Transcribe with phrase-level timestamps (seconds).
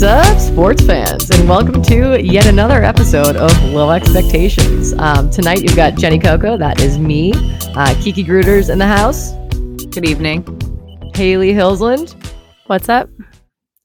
[0.00, 4.94] What's up, sports fans, and welcome to yet another episode of Low Expectations.
[4.94, 7.34] Um, tonight you've got Jenny Coco, that is me,
[7.76, 9.32] uh, Kiki Gruters in the house,
[9.92, 10.42] Good evening.
[11.14, 12.14] Haley Hillsland,
[12.64, 13.10] What's up?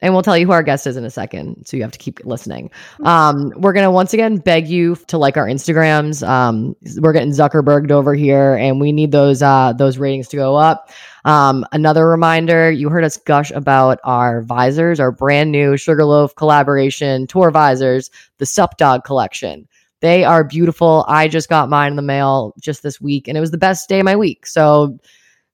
[0.02, 2.00] And we'll tell you who our guest is in a second, so you have to
[2.00, 2.70] keep listening.
[3.04, 6.28] Um, we're gonna once again beg you to like our Instagrams.
[6.28, 10.56] Um, we're getting Zuckerberged over here, and we need those uh, those ratings to go
[10.56, 10.92] up.
[11.24, 17.26] Um, another reminder: you heard us gush about our visors, our brand new Sugarloaf collaboration
[17.28, 19.68] tour visors, the Sup Dog collection.
[20.02, 21.06] They are beautiful.
[21.08, 23.88] I just got mine in the mail just this week, and it was the best
[23.88, 24.46] day of my week.
[24.46, 25.00] So,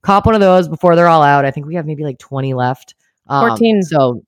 [0.01, 1.45] cop one of those before they're all out.
[1.45, 2.95] I think we have maybe like twenty left.
[3.27, 3.83] Um, 14.
[3.83, 4.23] So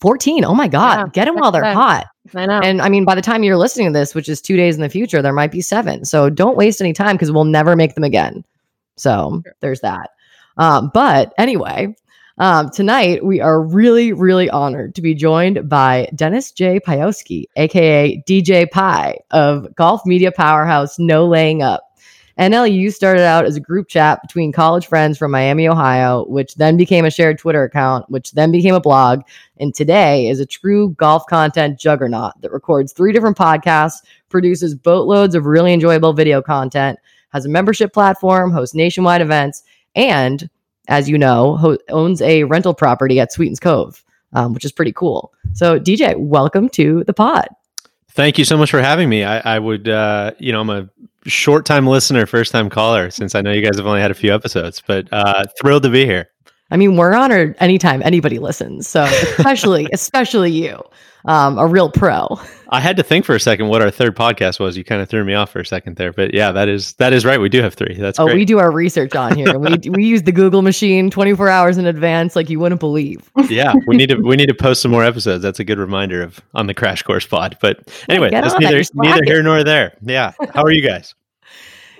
[0.00, 0.44] 14.
[0.44, 0.98] Oh my God.
[0.98, 2.06] Yeah, Get them while they're hot.
[2.34, 2.60] I know.
[2.60, 4.82] And I mean, by the time you're listening to this, which is two days in
[4.82, 6.04] the future, there might be seven.
[6.04, 8.44] So don't waste any time because we'll never make them again.
[8.96, 10.10] So there's that.
[10.56, 11.94] Um, but anyway,
[12.38, 16.80] um, tonight we are really, really honored to be joined by Dennis J.
[16.80, 21.82] Piehowski, aka DJ Pie of golf media powerhouse No Laying Up.
[22.38, 26.76] NLU started out as a group chat between college friends from Miami, Ohio, which then
[26.76, 29.22] became a shared Twitter account, which then became a blog,
[29.58, 35.36] and today is a true golf content juggernaut that records three different podcasts, produces boatloads
[35.36, 36.98] of really enjoyable video content,
[37.32, 39.62] has a membership platform, hosts nationwide events,
[39.94, 40.50] and,
[40.88, 44.92] as you know, ho- owns a rental property at Sweetens Cove, um, which is pretty
[44.92, 45.32] cool.
[45.52, 47.46] So, DJ, welcome to the pod.
[48.14, 49.24] Thank you so much for having me.
[49.24, 50.88] I, I would, uh, you know, I'm a
[51.26, 54.14] short time listener, first time caller, since I know you guys have only had a
[54.14, 56.30] few episodes, but uh, thrilled to be here.
[56.70, 58.86] I mean, we're honored anytime anybody listens.
[58.86, 59.02] So,
[59.38, 60.80] especially, especially you,
[61.26, 62.38] um, a real pro.
[62.68, 64.76] I had to think for a second what our third podcast was.
[64.76, 67.12] You kind of threw me off for a second there, but yeah, that is that
[67.12, 67.40] is right.
[67.40, 67.94] We do have three.
[67.94, 68.34] That's Oh, great.
[68.36, 69.58] we do our research on here.
[69.58, 73.30] we we use the Google machine 24 hours in advance, like you wouldn't believe.
[73.48, 75.42] yeah, we need to we need to post some more episodes.
[75.42, 77.56] That's a good reminder of on the Crash Course Pod.
[77.60, 78.72] But anyway, get that's on that.
[78.72, 79.96] neither neither here nor there.
[80.02, 81.14] Yeah, how are you guys?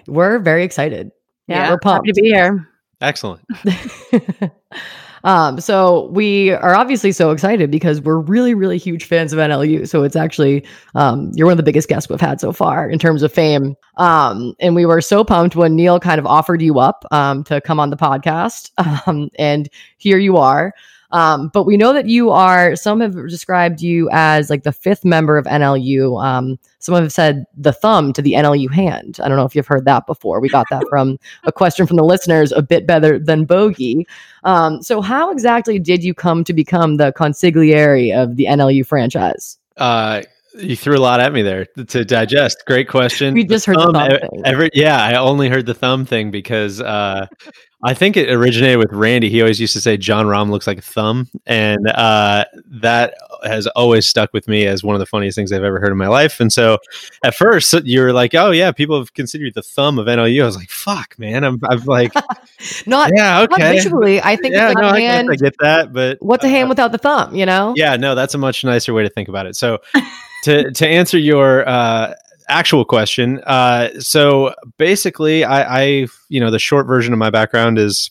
[0.07, 1.13] We're very excited.
[1.47, 2.07] yeah, we're pumped.
[2.09, 2.69] happy to be here.
[3.01, 3.43] Excellent.
[5.25, 9.89] um, so we are obviously so excited because we're really, really huge fans of NLU.
[9.89, 10.65] So it's actually
[10.95, 13.75] um, you're one of the biggest guests we've had so far in terms of fame.
[13.97, 17.61] Um, and we were so pumped when Neil kind of offered you up um, to
[17.61, 18.71] come on the podcast,
[19.07, 20.75] um, and here you are.
[21.15, 22.75] Um, but we know that you are.
[22.75, 26.21] Some have described you as like the fifth member of NLU.
[26.21, 29.21] Um, some have said the thumb to the NLU hand.
[29.23, 30.41] I don't know if you've heard that before.
[30.41, 34.09] We got that from a question from the listeners, a bit better than bogey.
[34.43, 39.57] Um, so, how exactly did you come to become the consigliere of the NLU franchise?
[39.77, 40.23] Uh,
[40.57, 42.65] you threw a lot at me there to digest.
[42.67, 43.35] Great question.
[43.35, 44.43] We just heard the thumb, thumb e- thing.
[44.45, 47.27] every- yeah, I only heard the thumb thing because uh,
[47.83, 49.29] I think it originated with Randy.
[49.29, 53.15] He always used to say Jon Rahm looks like a thumb, and uh, that
[53.45, 55.99] has always stuck with me as one of the funniest things I've ever heard in
[55.99, 56.41] my life.
[56.41, 56.79] And so,
[57.23, 60.47] at first, you're like, "Oh yeah, people have considered you the thumb of NLU." I
[60.47, 62.15] was like, "Fuck, man!" I'm, I'm like,
[62.87, 64.23] Not, "Yeah, not okay." visually.
[64.23, 65.29] I think yeah, like no, I, hand.
[65.31, 67.35] I get that, but What's a uh, hand without the thumb?
[67.35, 67.75] You know?
[67.77, 69.57] yeah, no, that's a much nicer way to think about it.
[69.57, 69.79] So,
[70.45, 72.15] to to answer your uh,
[72.49, 77.79] actual question, uh, so basically, I, I, you know, the short version of my background
[77.79, 78.11] is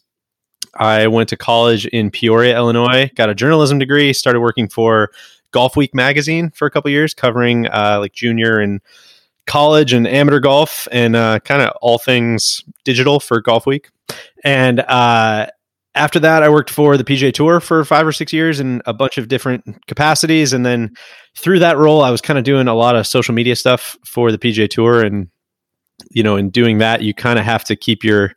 [0.75, 5.11] I went to college in Peoria, Illinois, got a journalism degree, started working for
[5.53, 8.81] Golfweek magazine for a couple years, covering uh, like junior and
[9.45, 13.85] college and amateur golf and uh, kind of all things digital for Golfweek.
[14.43, 15.47] And uh,
[15.95, 18.93] after that, I worked for the PGA Tour for five or six years in a
[18.93, 20.53] bunch of different capacities.
[20.53, 20.93] And then
[21.37, 24.31] through that role, I was kind of doing a lot of social media stuff for
[24.31, 25.03] the PGA Tour.
[25.03, 25.29] And,
[26.09, 28.33] you know, in doing that, you kind of have to keep your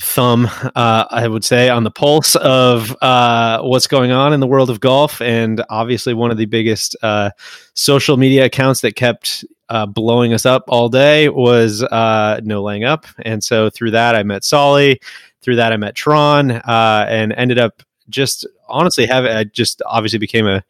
[0.00, 4.46] thumb, uh, I would say, on the pulse of uh, what's going on in the
[4.46, 5.20] world of golf.
[5.20, 7.30] And obviously, one of the biggest uh,
[7.74, 12.84] social media accounts that kept uh, blowing us up all day was uh, No Laying
[12.84, 13.06] Up.
[13.20, 15.00] And so through that, I met Solly.
[15.44, 20.18] Through that, I met Tron uh, and ended up just honestly having, I just obviously
[20.18, 20.64] became a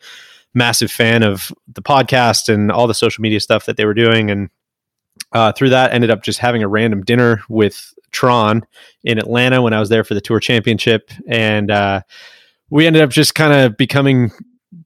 [0.52, 4.30] massive fan of the podcast and all the social media stuff that they were doing.
[4.30, 4.50] And
[5.32, 8.66] uh, through that, ended up just having a random dinner with Tron
[9.04, 11.10] in Atlanta when I was there for the Tour Championship.
[11.28, 12.02] And uh,
[12.68, 14.32] we ended up just kind of becoming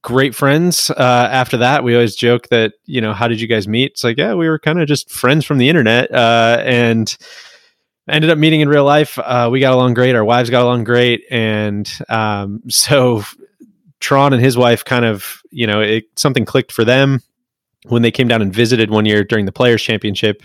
[0.03, 1.83] great friends uh, after that.
[1.83, 3.93] We always joke that, you know, how did you guys meet?
[3.93, 6.11] It's like, yeah, we were kind of just friends from the internet.
[6.13, 7.17] Uh, and
[8.09, 9.17] ended up meeting in real life.
[9.19, 10.15] Uh, we got along great.
[10.15, 11.23] Our wives got along great.
[11.29, 13.23] And um, so
[13.99, 17.21] Tron and his wife kind of, you know, it, something clicked for them.
[17.87, 20.43] when they came down and visited one year during the Players Championship,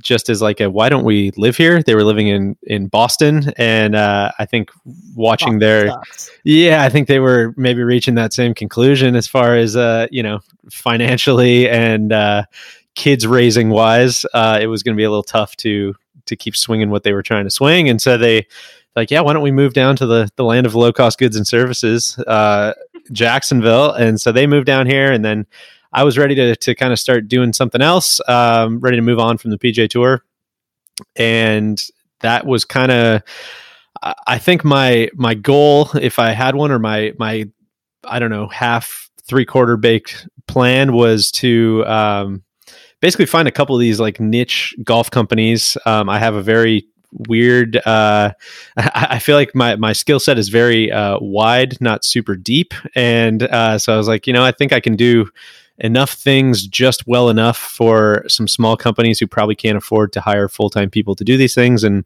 [0.00, 1.82] just as like a why don't we live here?
[1.82, 4.70] They were living in in Boston, and uh, I think
[5.14, 6.30] watching their Sucks.
[6.44, 10.22] yeah, I think they were maybe reaching that same conclusion as far as uh, you
[10.22, 10.40] know
[10.70, 12.44] financially and uh,
[12.94, 14.24] kids raising wise.
[14.32, 15.94] Uh, it was going to be a little tough to
[16.30, 18.46] to keep swinging what they were trying to swing, and so they
[18.96, 21.36] like yeah, why don't we move down to the the land of low cost goods
[21.36, 22.72] and services, uh,
[23.12, 23.92] Jacksonville?
[23.92, 25.46] And so they moved down here, and then
[25.92, 29.18] I was ready to to kind of start doing something else, um, ready to move
[29.18, 30.24] on from the PGA Tour,
[31.16, 31.82] and
[32.20, 33.22] that was kind of.
[34.02, 37.46] I- think my my goal, if I had one, or my my
[38.04, 42.42] I don't know half three quarter baked plan was to um,
[43.00, 45.76] basically find a couple of these like niche golf companies.
[45.86, 47.76] Um, I have a very weird.
[47.86, 48.32] Uh,
[48.76, 52.74] I, I feel like my my skill set is very uh, wide, not super deep,
[52.94, 55.28] and uh, so I was like, you know, I think I can do
[55.78, 60.46] enough things just well enough for some small companies who probably can't afford to hire
[60.48, 62.04] full time people to do these things, and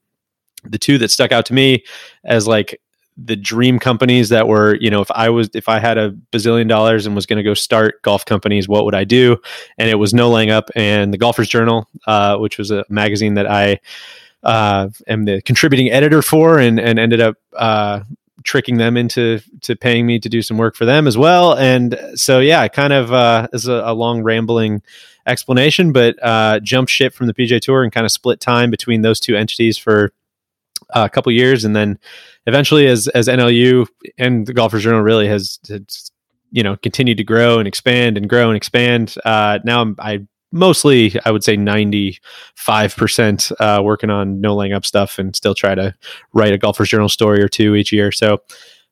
[0.65, 1.85] the two that stuck out to me
[2.25, 2.81] as like
[3.17, 6.69] the dream companies that were you know if i was if i had a bazillion
[6.69, 9.37] dollars and was going to go start golf companies what would i do?
[9.79, 10.71] And it was no laying up.
[10.75, 13.81] And the golfers journal uh, which was a magazine that i
[14.43, 18.01] uh, am the contributing editor for and and ended up uh,
[18.43, 21.57] tricking them into to paying me to do some work for them as well.
[21.57, 24.83] And so yeah kind of uh, is a, a long rambling
[25.27, 29.03] explanation but uh, jumped ship from the PGA tour and kind of split time between
[29.03, 30.13] those two entities for
[30.91, 31.99] a couple years, and then
[32.47, 33.87] eventually, as as NLU
[34.19, 36.11] and the Golfers Journal really has, has
[36.51, 39.15] you know continued to grow and expand and grow and expand.
[39.25, 42.19] Uh, now I'm I mostly I would say ninety
[42.55, 45.95] five percent uh, working on no laying up stuff, and still try to
[46.33, 48.13] write a Golfers Journal story or two each year.
[48.13, 48.43] So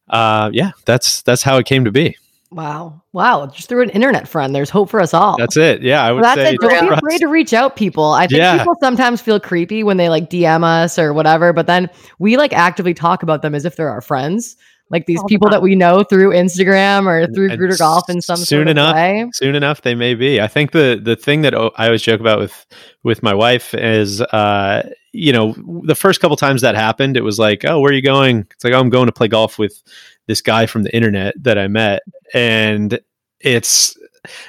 [0.09, 2.17] uh, yeah, that's that's how it came to be.
[2.53, 3.03] Wow.
[3.13, 3.47] Wow.
[3.47, 4.55] Just through an internet friend.
[4.55, 5.37] There's hope for us all.
[5.39, 5.83] That's it.
[5.83, 6.61] Yeah, I would Well, that's say it.
[6.61, 8.13] Don't be afraid to reach out, people.
[8.13, 8.59] I think Yeah.
[8.59, 11.89] people sometimes feel creepy when they like DM us or whatever, but then
[12.19, 14.57] we like actively talk about them as if they're our friends.
[14.91, 18.11] Like these All the people that we know through Instagram or through And Gruder Golf
[18.11, 19.27] in some soon sort of enough, way.
[19.33, 22.39] soon enough they may be i think the the thing that I always joke about
[22.39, 22.67] with
[23.03, 25.55] with my wife is uh you know
[25.87, 28.65] the first couple times that happened it was like oh where are you going it's
[28.65, 29.83] like oh i'm going to play golf with
[30.27, 32.03] this guy from the internet that i met
[32.35, 33.01] and
[33.41, 33.97] it's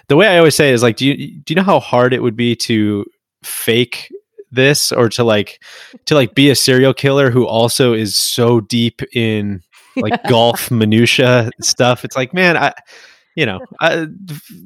[0.08, 2.22] the way i always say is like do you do you know how hard it
[2.22, 3.06] would be to
[3.44, 4.10] fake
[4.54, 5.62] this or to like
[6.06, 9.62] to like be a serial killer who also is so deep in
[9.98, 12.06] like golf minutia stuff?
[12.06, 12.74] It's like man i
[13.36, 14.08] you know I,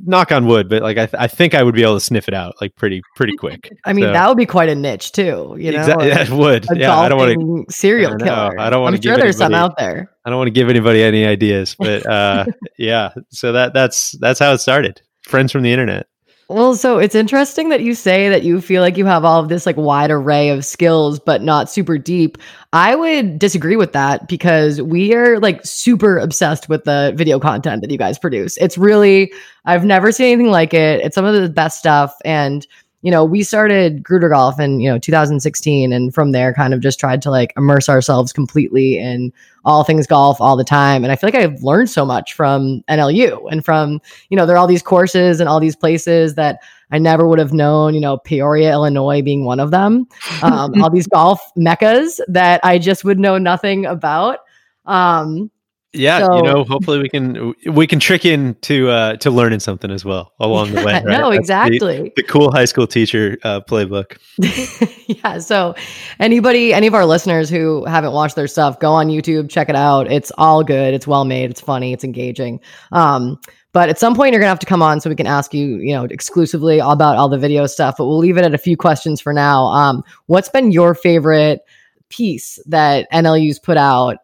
[0.06, 2.28] knock on wood but like I, th- I think i would be able to sniff
[2.28, 5.12] it out like pretty pretty quick I mean, So- that would be quite a niche
[5.12, 5.56] too.
[5.58, 8.60] You know, exactly that would yeah i don't want to serial I killer.
[8.60, 10.12] I don't wanna I'm sure there's some out there.
[10.26, 12.46] i don't want to give anybody any ideas but uh
[12.78, 16.08] yeah so that that's that's how it started friends from the internet
[16.50, 19.50] Well, so it's interesting that you say that you feel like you have all of
[19.50, 22.38] this like wide array of skills, but not super deep.
[22.72, 27.82] I would disagree with that because we are like super obsessed with the video content
[27.82, 28.56] that you guys produce.
[28.58, 29.34] It's really,
[29.66, 31.02] I've never seen anything like it.
[31.02, 32.16] It's some of the best stuff.
[32.24, 32.66] And,
[33.08, 35.94] you know, we started Gruder Golf in, you know, 2016.
[35.94, 39.32] And from there, kind of just tried to like immerse ourselves completely in
[39.64, 41.06] all things golf all the time.
[41.06, 44.58] And I feel like I've learned so much from NLU and from, you know, there
[44.58, 46.60] are all these courses and all these places that
[46.92, 50.06] I never would have known, you know, Peoria, Illinois being one of them.
[50.44, 54.40] Um, all these golf meccas that I just would know nothing about.
[54.86, 55.50] Um,
[55.94, 59.60] yeah So- you know hopefully we can we can trick you into uh to learning
[59.62, 61.04] something as well along the way right?
[61.06, 62.14] no, That's the- exactly.
[62.16, 64.18] the cool high school teacher uh, playbook
[65.08, 65.40] yeah.
[65.40, 65.74] So,
[66.20, 69.76] anybody, any of our listeners who haven't watched their stuff, go on YouTube, check it
[69.76, 70.12] out.
[70.12, 70.94] It's all good.
[70.94, 71.50] It's well made.
[71.50, 71.94] It's funny.
[71.94, 72.60] It's engaging.
[72.92, 73.40] Um,
[73.72, 75.78] but at some point, you're gonna have to come on so we can ask you,
[75.78, 77.96] you know, exclusively about all the video stuff.
[77.98, 79.66] But we'll leave it at a few questions for now.
[79.68, 81.62] Um, what's been your favorite
[82.10, 84.18] piece that NLU's put out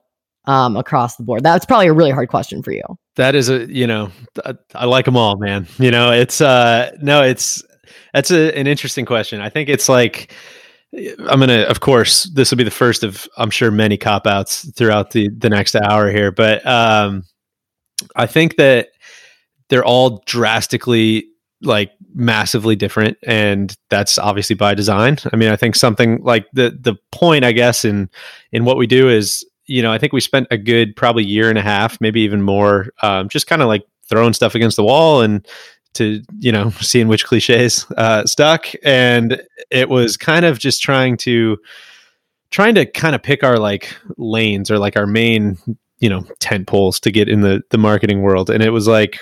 [0.46, 1.44] um, across the board?
[1.44, 2.84] That's probably a really hard question for you.
[3.16, 4.10] that is a you know
[4.46, 7.64] I, I like them all man you know it's uh no it's
[8.14, 10.34] that's a, an interesting question i think it's like
[11.30, 14.70] i'm gonna of course this will be the first of i'm sure many cop outs
[14.72, 17.24] throughout the the next hour here but um
[18.16, 18.90] i think that
[19.70, 21.26] they're all drastically
[21.62, 26.78] like massively different and that's obviously by design i mean i think something like the
[26.82, 28.10] the point i guess in
[28.52, 31.50] in what we do is you know i think we spent a good probably year
[31.50, 34.84] and a half maybe even more um, just kind of like throwing stuff against the
[34.84, 35.48] wall and
[35.94, 38.68] to you know seeing which cliches uh, stuck.
[38.84, 41.58] And it was kind of just trying to
[42.52, 45.58] trying to kind of pick our like lanes or like our main
[46.00, 48.50] you know tent poles to get in the the marketing world.
[48.50, 49.20] And it was like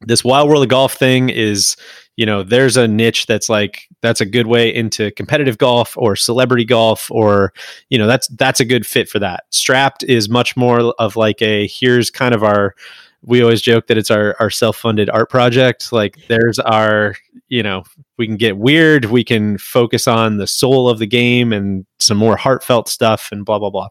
[0.00, 1.76] this wild world of golf thing is
[2.16, 6.16] you know there's a niche that's like that's a good way into competitive golf or
[6.16, 7.52] celebrity golf or
[7.90, 9.44] you know that's that's a good fit for that.
[9.50, 12.74] Strapped is much more of like a here's kind of our
[13.22, 15.92] we always joke that it's our our self-funded art project.
[15.92, 17.14] Like there's our
[17.48, 17.84] you know
[18.18, 22.18] we can get weird we can focus on the soul of the game and some
[22.18, 23.88] more heartfelt stuff and blah blah blah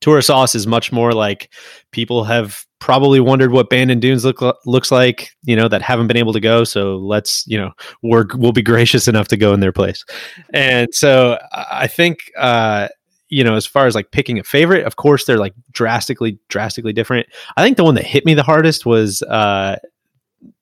[0.00, 1.52] Tour Sauce is much more like
[1.90, 6.18] people have probably wondered what Bandon Dunes look looks like, you know, that haven't been
[6.18, 6.64] able to go.
[6.64, 10.04] So let's, you know, we're we'll be gracious enough to go in their place.
[10.52, 12.88] And so I think uh
[13.30, 16.92] you know, as far as like picking a favorite, of course they're like drastically, drastically
[16.92, 17.26] different.
[17.56, 19.76] I think the one that hit me the hardest was uh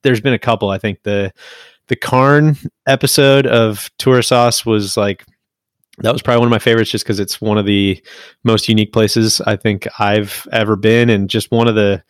[0.01, 0.69] there's been a couple.
[0.69, 1.33] I think the
[1.87, 2.55] the Carne
[2.87, 5.25] episode of Tour Sauce was like
[5.99, 8.01] that was probably one of my favorites just because it's one of the
[8.43, 12.03] most unique places I think I've ever been and just one of the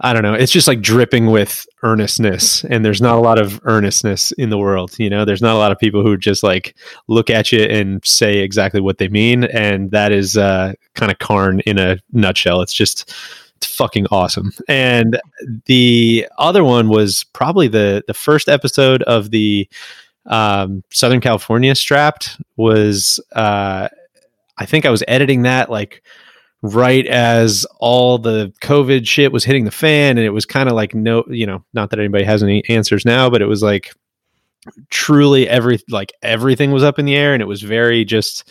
[0.00, 3.58] I don't know, it's just like dripping with earnestness and there's not a lot of
[3.64, 5.24] earnestness in the world, you know.
[5.24, 6.76] There's not a lot of people who just like
[7.08, 11.18] look at you and say exactly what they mean and that is uh kind of
[11.18, 12.60] Carne in a nutshell.
[12.60, 13.14] It's just
[13.56, 14.52] it's fucking awesome.
[14.68, 15.18] And
[15.64, 19.66] the other one was probably the the first episode of the
[20.26, 23.88] um, Southern California Strapped was uh,
[24.58, 26.02] I think I was editing that like
[26.62, 30.74] right as all the COVID shit was hitting the fan, and it was kind of
[30.74, 33.92] like no, you know, not that anybody has any answers now, but it was like
[34.90, 38.50] truly every like everything was up in the air, and it was very just.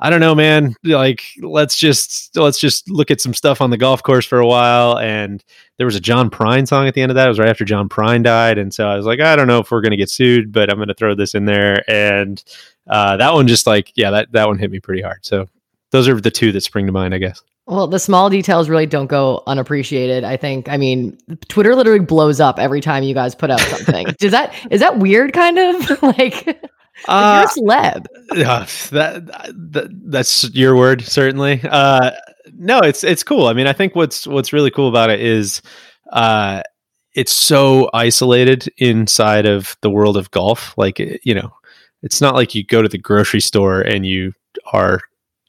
[0.00, 0.76] I don't know, man.
[0.84, 4.46] Like, let's just let's just look at some stuff on the golf course for a
[4.46, 4.96] while.
[4.98, 5.42] And
[5.76, 7.26] there was a John Prine song at the end of that.
[7.26, 9.58] It was right after John Prine died, and so I was like, I don't know
[9.58, 11.82] if we're gonna get sued, but I'm gonna throw this in there.
[11.90, 12.42] And
[12.88, 15.26] uh, that one just like, yeah, that that one hit me pretty hard.
[15.26, 15.46] So
[15.90, 17.42] those are the two that spring to mind, I guess.
[17.66, 20.22] Well, the small details really don't go unappreciated.
[20.22, 20.68] I think.
[20.68, 24.06] I mean, Twitter literally blows up every time you guys put out something.
[24.20, 25.32] is that is that weird?
[25.32, 26.62] Kind of like.
[27.06, 28.06] Uh, you're a celeb.
[28.30, 29.26] Uh, that,
[29.72, 31.60] that that's your word, certainly.
[31.62, 32.10] Uh,
[32.54, 33.46] no, it's it's cool.
[33.46, 35.62] I mean, I think what's what's really cool about it is
[36.12, 36.62] uh,
[37.14, 40.74] it's so isolated inside of the world of golf.
[40.76, 41.52] Like you know,
[42.02, 44.32] it's not like you go to the grocery store and you
[44.72, 45.00] are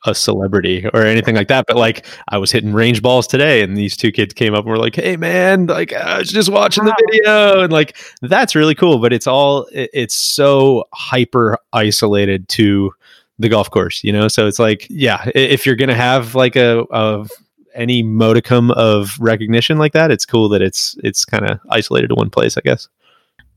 [0.05, 1.65] a celebrity or anything like that.
[1.67, 4.69] But like I was hitting range balls today and these two kids came up and
[4.69, 6.93] were like, Hey man, like I was just watching wow.
[6.97, 7.61] the video.
[7.63, 8.99] And like, that's really cool.
[8.99, 12.91] But it's all, it, it's so hyper isolated to
[13.37, 14.27] the golf course, you know?
[14.27, 17.27] So it's like, yeah, if you're going to have like a, a,
[17.75, 22.15] any modicum of recognition like that, it's cool that it's, it's kind of isolated to
[22.15, 22.87] one place, I guess.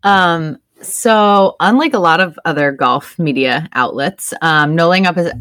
[0.02, 5.32] Um, so, unlike a lot of other golf media outlets, um, No Laying Up has,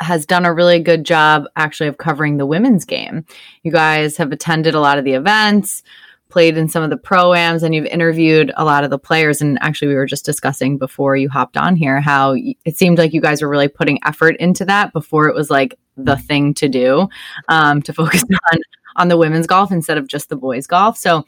[0.00, 3.24] has done a really good job actually of covering the women's game.
[3.62, 5.82] You guys have attended a lot of the events,
[6.28, 9.40] played in some of the proams, and you've interviewed a lot of the players.
[9.40, 13.12] And actually, we were just discussing before you hopped on here how it seemed like
[13.12, 16.68] you guys were really putting effort into that before it was like the thing to
[16.68, 17.08] do
[17.48, 18.58] um, to focus on
[18.96, 20.98] on the women's golf instead of just the boys golf.
[20.98, 21.24] So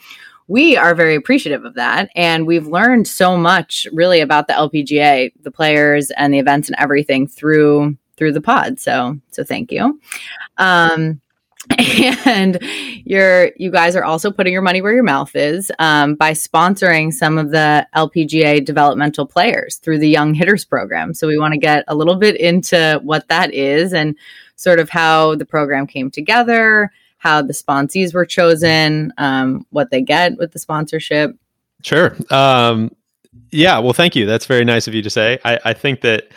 [0.50, 2.10] we are very appreciative of that.
[2.16, 6.74] And we've learned so much really about the LPGA, the players and the events and
[6.76, 8.80] everything through through the pod.
[8.80, 10.00] So so thank you.
[10.58, 11.20] Um
[12.26, 12.58] and
[13.04, 17.12] you're you guys are also putting your money where your mouth is um, by sponsoring
[17.12, 21.14] some of the LPGA developmental players through the Young Hitters program.
[21.14, 24.16] So we want to get a little bit into what that is and
[24.56, 30.00] sort of how the program came together, how the sponsees were chosen, um, what they
[30.00, 31.36] get with the sponsorship.
[31.82, 32.16] Sure.
[32.30, 32.90] Um,
[33.50, 33.78] yeah.
[33.78, 34.24] Well, thank you.
[34.24, 35.38] That's very nice of you to say.
[35.44, 36.28] I, I think that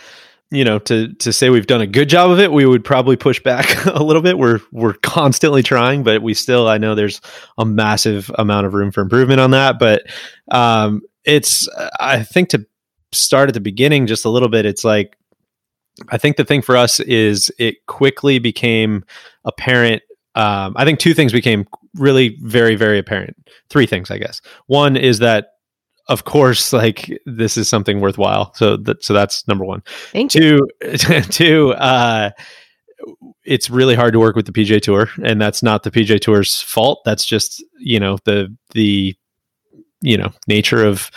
[0.51, 3.15] you know to to say we've done a good job of it we would probably
[3.15, 7.21] push back a little bit we're we're constantly trying but we still i know there's
[7.57, 10.03] a massive amount of room for improvement on that but
[10.51, 11.67] um it's
[11.99, 12.63] i think to
[13.13, 15.17] start at the beginning just a little bit it's like
[16.09, 19.03] i think the thing for us is it quickly became
[19.45, 20.03] apparent
[20.35, 23.35] um, I think two things became really very, very apparent.
[23.69, 24.41] Three things, I guess.
[24.67, 25.47] One is that,
[26.09, 28.53] of course, like this is something worthwhile.
[28.55, 29.83] So that so that's number one.
[30.11, 31.21] Thank two, you.
[31.21, 31.73] two.
[31.73, 32.31] Uh,
[33.43, 36.61] it's really hard to work with the PGA Tour, and that's not the PGA Tour's
[36.61, 37.01] fault.
[37.05, 39.15] That's just you know the the
[40.03, 41.09] you know nature of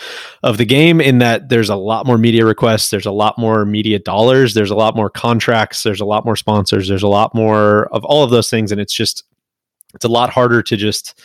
[0.43, 3.65] of the game in that there's a lot more media requests there's a lot more
[3.65, 7.35] media dollars there's a lot more contracts there's a lot more sponsors there's a lot
[7.35, 8.71] more of all of those things.
[8.71, 9.23] And it's just
[9.93, 11.19] it's a lot harder to just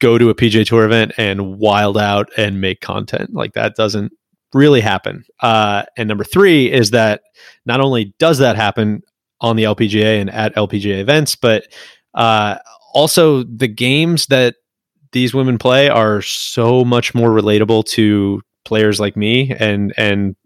[0.00, 3.34] go to a PGA Tour event and wild out and make content.
[3.34, 4.12] Like that doesn't
[4.54, 5.24] really happen.
[5.40, 7.22] Uh, and number three is that
[7.66, 9.02] not only does that happen
[9.40, 11.64] on the LPGA and at LPGA events but
[12.14, 12.56] uh,
[12.92, 14.56] also the games that
[15.12, 20.36] these women play are so much more relatable to players like me and and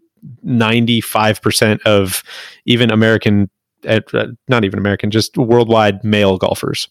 [0.45, 2.23] 95% of
[2.65, 3.49] even American
[3.87, 3.99] uh,
[4.47, 6.87] not even American just worldwide male golfers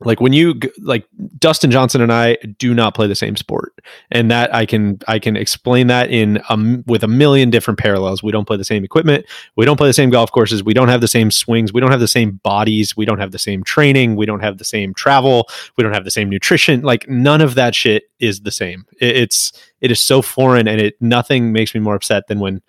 [0.00, 1.06] like when you like
[1.38, 3.78] Dustin Johnson and I do not play the same sport,
[4.10, 8.22] and that I can I can explain that in um with a million different parallels.
[8.22, 9.24] We don't play the same equipment,
[9.56, 11.92] we don't play the same golf courses, we don't have the same swings, we don't
[11.92, 14.94] have the same bodies, we don't have the same training, we don't have the same
[14.94, 16.82] travel, we don't have the same nutrition.
[16.82, 18.84] Like none of that shit is the same.
[19.00, 22.62] It, it's it is so foreign, and it nothing makes me more upset than when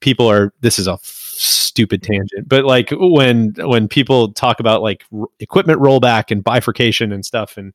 [0.00, 0.52] people are.
[0.60, 0.98] This is a
[1.40, 7.12] stupid tangent, but like when when people talk about like r- equipment rollback and bifurcation
[7.12, 7.72] and stuff, and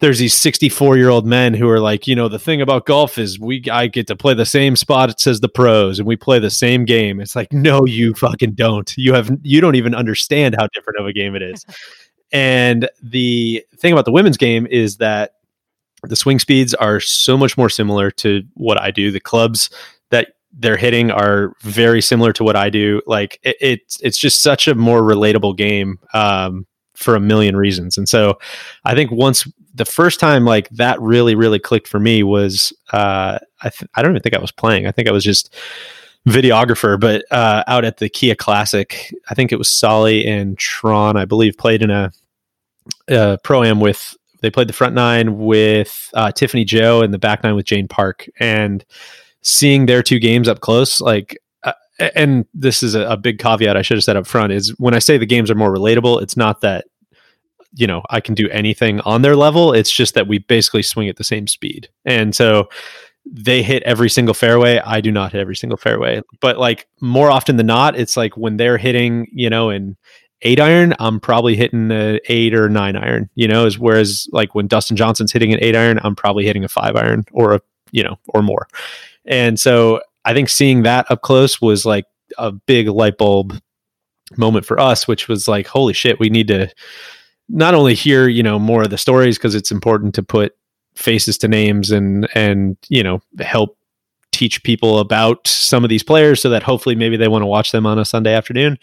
[0.00, 3.18] there's these 64 year old men who are like, you know, the thing about golf
[3.18, 6.16] is we I get to play the same spot it says the pros, and we
[6.16, 7.20] play the same game.
[7.20, 8.92] It's like, no, you fucking don't.
[8.96, 11.66] You have you don't even understand how different of a game it is.
[12.32, 15.34] and the thing about the women's game is that
[16.04, 19.10] the swing speeds are so much more similar to what I do.
[19.10, 19.70] The clubs
[20.52, 23.00] they're hitting are very similar to what I do.
[23.06, 27.96] Like it, it's it's just such a more relatable game um, for a million reasons.
[27.96, 28.38] And so
[28.84, 33.38] I think once the first time like that really really clicked for me was uh,
[33.62, 34.86] I th- I don't even think I was playing.
[34.86, 35.54] I think I was just
[36.28, 41.16] videographer, but uh, out at the Kia Classic, I think it was Solly and Tron,
[41.16, 42.12] I believe, played in a,
[43.08, 44.16] a pro am with.
[44.40, 47.88] They played the front nine with uh, Tiffany Joh and the back nine with Jane
[47.88, 48.84] Park, and
[49.42, 51.72] seeing their two games up close, like, uh,
[52.14, 54.94] and this is a, a big caveat I should have said up front is when
[54.94, 56.86] I say the games are more relatable, it's not that
[57.74, 59.72] you know I can do anything on their level.
[59.72, 62.68] It's just that we basically swing at the same speed, and so
[63.30, 64.80] they hit every single fairway.
[64.84, 68.36] I do not hit every single fairway, but like more often than not, it's like
[68.36, 69.96] when they're hitting, you know, in
[70.42, 74.54] eight iron, I'm probably hitting a eight or nine iron, you know, as whereas like
[74.54, 77.60] when Dustin Johnson's hitting an eight iron, I'm probably hitting a five iron or a,
[77.90, 78.68] you know, or more.
[79.28, 82.06] And so I think seeing that up close was like
[82.36, 83.56] a big light bulb
[84.36, 86.68] moment for us, which was like, holy shit, we need to
[87.48, 90.54] not only hear, you know, more of the stories because it's important to put
[90.94, 93.78] faces to names and and you know help
[94.32, 97.70] teach people about some of these players so that hopefully maybe they want to watch
[97.70, 98.76] them on a Sunday afternoon.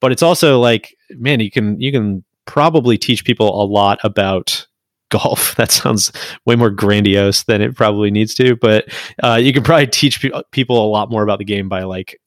[0.00, 4.66] But it's also like, man, you can you can probably teach people a lot about
[5.10, 5.54] golf.
[5.60, 6.10] That sounds
[6.46, 8.86] way more grandiose than it probably needs to, but
[9.22, 12.18] uh, you can probably teach pe- people a lot more about the game by like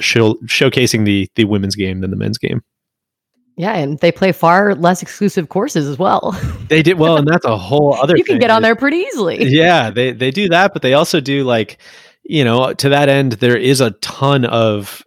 [0.00, 2.62] show- showcasing the the women's game than the men's game.
[3.56, 6.34] Yeah, and they play far less exclusive courses as well.
[6.70, 8.16] They did well, and that's a whole other.
[8.16, 9.42] you can thing get on there pretty easily.
[9.44, 11.78] Yeah, they they do that, but they also do like,
[12.22, 15.02] you know, to that end, there is a ton of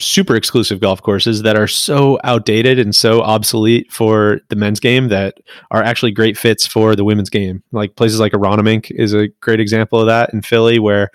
[0.00, 5.08] super exclusive golf courses that are so outdated and so obsolete for the men's game
[5.08, 5.38] that
[5.70, 7.62] are actually great fits for the women's game.
[7.72, 11.10] Like places like Aronimink is a great example of that in Philly, where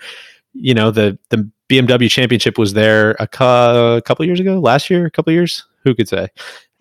[0.52, 4.90] you know the the BMW Championship was there a, cu- a couple years ago, last
[4.90, 6.28] year, a couple years, who could say?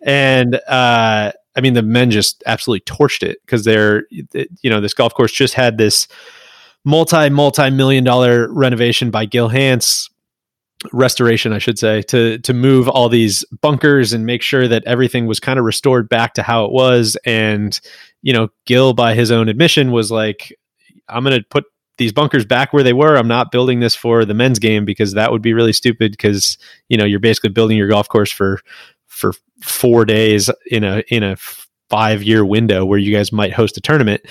[0.05, 4.93] And uh, I mean, the men just absolutely torched it because they're you know this
[4.93, 6.07] golf course just had this
[6.83, 10.09] multi multi million dollar renovation by Gil Hanse
[10.91, 15.25] restoration, I should say, to to move all these bunkers and make sure that everything
[15.25, 17.17] was kind of restored back to how it was.
[17.25, 17.79] And
[18.21, 20.55] you know, Gil, by his own admission, was like,
[21.07, 21.65] "I'm going to put
[21.97, 23.15] these bunkers back where they were.
[23.15, 26.11] I'm not building this for the men's game because that would be really stupid.
[26.11, 26.57] Because
[26.89, 28.59] you know, you're basically building your golf course for
[29.07, 31.37] for four days in a in a
[31.89, 34.21] five year window where you guys might host a tournament.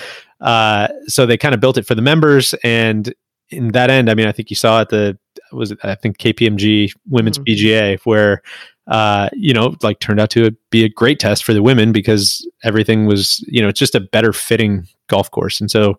[0.41, 3.13] Uh, so they kind of built it for the members and
[3.49, 5.17] in that end, I mean, I think you saw at the
[5.51, 7.45] was it I think KPMG Women's Mhm.
[7.45, 8.41] PGA where
[8.87, 12.47] uh, you know like turned out to be a great test for the women because
[12.63, 15.97] everything was you know it's just a better fitting golf course, and so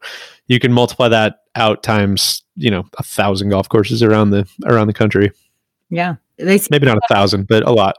[0.49, 4.87] you can multiply that out times you know a thousand golf courses around the around
[4.89, 5.31] the country.
[5.91, 6.17] Yeah.
[6.39, 7.97] Maybe not a thousand, but a lot.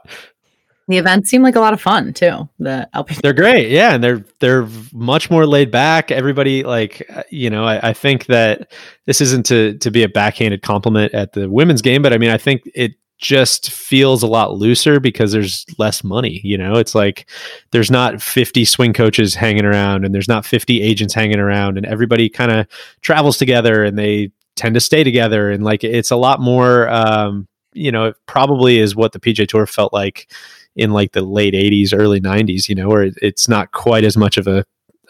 [0.88, 2.48] The events seem like a lot of fun too.
[2.60, 6.12] The LP They're great, yeah, and they're they're much more laid back.
[6.12, 8.72] Everybody like uh, you know, I, I think that
[9.06, 12.30] this isn't to to be a backhanded compliment at the women's game, but I mean,
[12.30, 16.40] I think it just feels a lot looser because there's less money.
[16.44, 17.28] You know, it's like
[17.72, 21.86] there's not 50 swing coaches hanging around, and there's not 50 agents hanging around, and
[21.86, 22.66] everybody kind of
[23.00, 26.88] travels together, and they tend to stay together, and like it's a lot more.
[26.88, 30.32] Um, you know, it probably is what the PGA Tour felt like
[30.76, 34.36] in like the late 80s early 90s you know where it's not quite as much
[34.36, 34.64] of a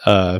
[0.05, 0.39] uh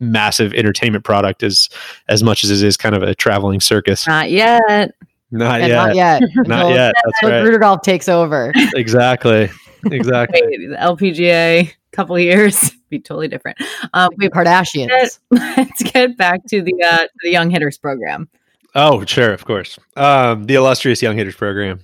[0.00, 1.68] massive entertainment product as
[2.08, 4.92] as much as it is kind of a traveling circus not yet.
[5.30, 6.22] not And yet Not yet.
[6.36, 8.52] not Until- yet that's until right Gruder Golf takes over.
[8.74, 9.50] exactly
[9.86, 10.40] exactly.
[10.44, 13.58] Wait, the LPGA, couple years, be totally different.
[13.94, 15.18] Um, wait, Kardashians.
[15.30, 18.28] let's get back to the uh, to the Young Hitters program.
[18.74, 19.78] Oh, sure, of course.
[19.96, 21.80] Um, the illustrious Young Hitters program.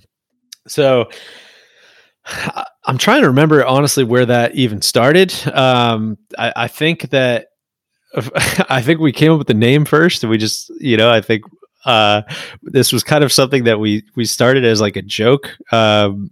[0.67, 1.15] So I-
[2.85, 5.33] I'm trying to remember honestly where that even started.
[5.47, 7.47] Um, I, I think that
[8.69, 11.21] I think we came up with the name first, and we just, you know, I
[11.21, 11.43] think
[11.85, 12.21] uh,
[12.63, 16.31] this was kind of something that we we started as like a joke, um,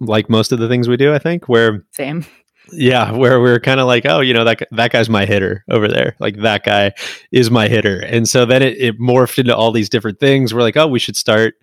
[0.00, 1.12] like most of the things we do.
[1.12, 2.24] I think where Same.
[2.72, 5.88] yeah, where we're kind of like, oh, you know, that that guy's my hitter over
[5.88, 6.16] there.
[6.20, 6.92] Like that guy
[7.32, 10.54] is my hitter, and so then it, it morphed into all these different things.
[10.54, 11.54] We're like, oh, we should start,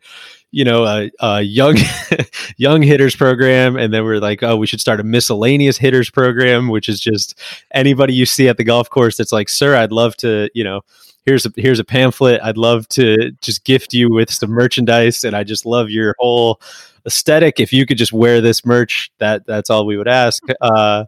[0.54, 1.76] you know, a, a young
[2.58, 6.70] young hitters program, and then we're like, oh, we should start a miscellaneous hitters program,
[6.70, 7.40] which is just
[7.74, 10.82] anybody you see at the golf course that's like, sir, I'd love to, you know.
[11.26, 12.42] Here's a here's a pamphlet.
[12.44, 16.60] I'd love to just gift you with some merchandise, and I just love your whole
[17.08, 17.62] aesthetic.
[17.62, 20.44] If you could just wear this merch, that that's all we would ask.
[20.60, 21.06] Uh,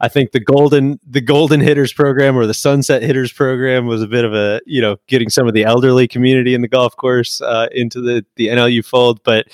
[0.00, 4.06] I think the golden the golden hitters program or the sunset hitters program was a
[4.06, 7.40] bit of a you know getting some of the elderly community in the golf course
[7.40, 9.46] uh, into the the NLU fold, but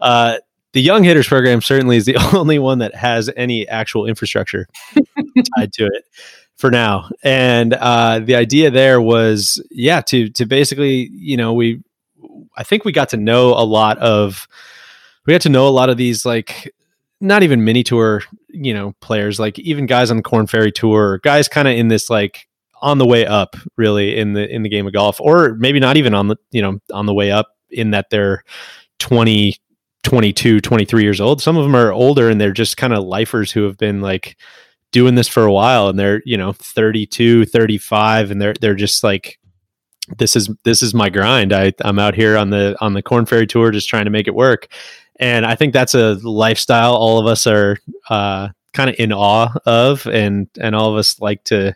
[0.00, 0.36] uh,
[0.72, 4.66] the young hitters program certainly is the only one that has any actual infrastructure
[5.56, 6.04] tied to it
[6.56, 7.08] for now.
[7.22, 11.82] And uh, the idea there was yeah to to basically you know we
[12.56, 14.46] I think we got to know a lot of
[15.24, 16.74] we got to know a lot of these like
[17.20, 21.18] not even mini tour you know players like even guys on the Korn Ferry tour
[21.18, 22.48] guys kind of in this like
[22.82, 25.96] on the way up really in the in the game of golf or maybe not
[25.96, 28.44] even on the you know on the way up in that they're
[28.98, 29.56] 20
[30.02, 31.42] 22 23 years old.
[31.42, 34.36] Some of them are older and they're just kind of lifers who have been like
[34.92, 39.02] doing this for a while and they're you know 32 35 and they're they're just
[39.02, 39.38] like
[40.18, 41.52] this is this is my grind.
[41.52, 44.28] I i'm out here on the on the Korn Ferry tour just trying to make
[44.28, 44.68] it work
[45.18, 47.78] and I think that's a lifestyle all of us are
[48.10, 51.74] uh, kind of in awe of, and and all of us like to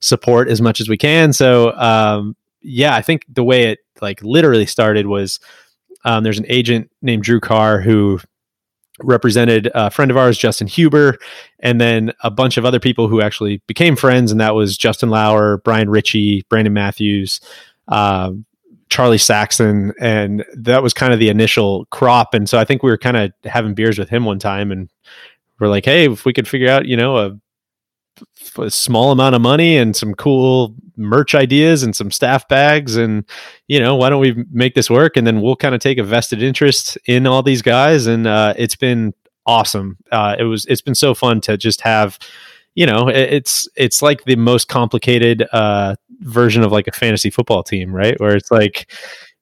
[0.00, 1.32] support as much as we can.
[1.32, 5.38] So um, yeah, I think the way it like literally started was
[6.04, 8.20] um, there's an agent named Drew Carr who
[9.02, 11.18] represented a friend of ours, Justin Huber,
[11.60, 15.10] and then a bunch of other people who actually became friends, and that was Justin
[15.10, 17.40] Lower, Brian Ritchie, Brandon Matthews.
[17.88, 18.44] Um,
[18.90, 22.34] Charlie Saxon, and that was kind of the initial crop.
[22.34, 24.90] And so I think we were kind of having beers with him one time, and
[25.58, 29.40] we're like, hey, if we could figure out, you know, a, a small amount of
[29.40, 33.24] money and some cool merch ideas and some staff bags, and
[33.68, 35.16] you know, why don't we make this work?
[35.16, 38.54] And then we'll kind of take a vested interest in all these guys, and uh,
[38.58, 39.14] it's been
[39.46, 39.98] awesome.
[40.10, 42.18] Uh, it was it's been so fun to just have
[42.74, 47.30] you know it, it's it's like the most complicated uh version of like a fantasy
[47.30, 48.18] football team right?
[48.20, 48.90] Where it's like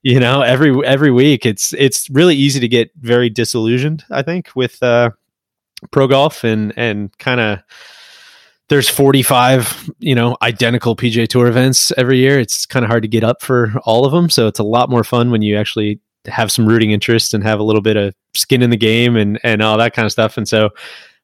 [0.03, 4.49] you know every every week it's it's really easy to get very disillusioned i think
[4.55, 5.11] with uh
[5.91, 7.59] pro golf and and kind of
[8.69, 12.39] there's 45 you know identical PGA tour events every year.
[12.39, 14.91] It's kind of hard to get up for all of them so it's a lot
[14.91, 18.15] more fun when you actually have some rooting interest and have a little bit of
[18.35, 20.37] skin in the game and and all that kind of stuff.
[20.37, 20.71] And so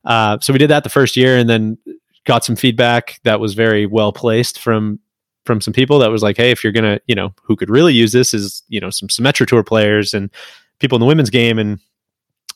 [0.04, 1.78] uh, so we did that the first year and then
[2.24, 4.98] got some feedback that was very well placed from
[5.44, 7.92] from some people that was like hey if you're gonna you know who could really
[7.94, 10.30] use this is you know some Symetra tour players and
[10.78, 11.78] people in the women's game and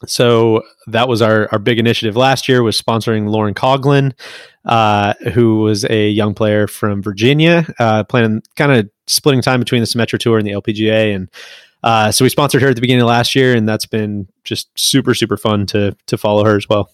[0.07, 4.13] so that was our our big initiative last year was sponsoring Lauren Coughlin,
[4.65, 9.81] uh, who was a young player from Virginia, uh, playing kind of splitting time between
[9.81, 11.29] the Symetra Tour and the LPGA, and
[11.83, 14.69] uh, so we sponsored her at the beginning of last year, and that's been just
[14.79, 16.91] super super fun to to follow her as well.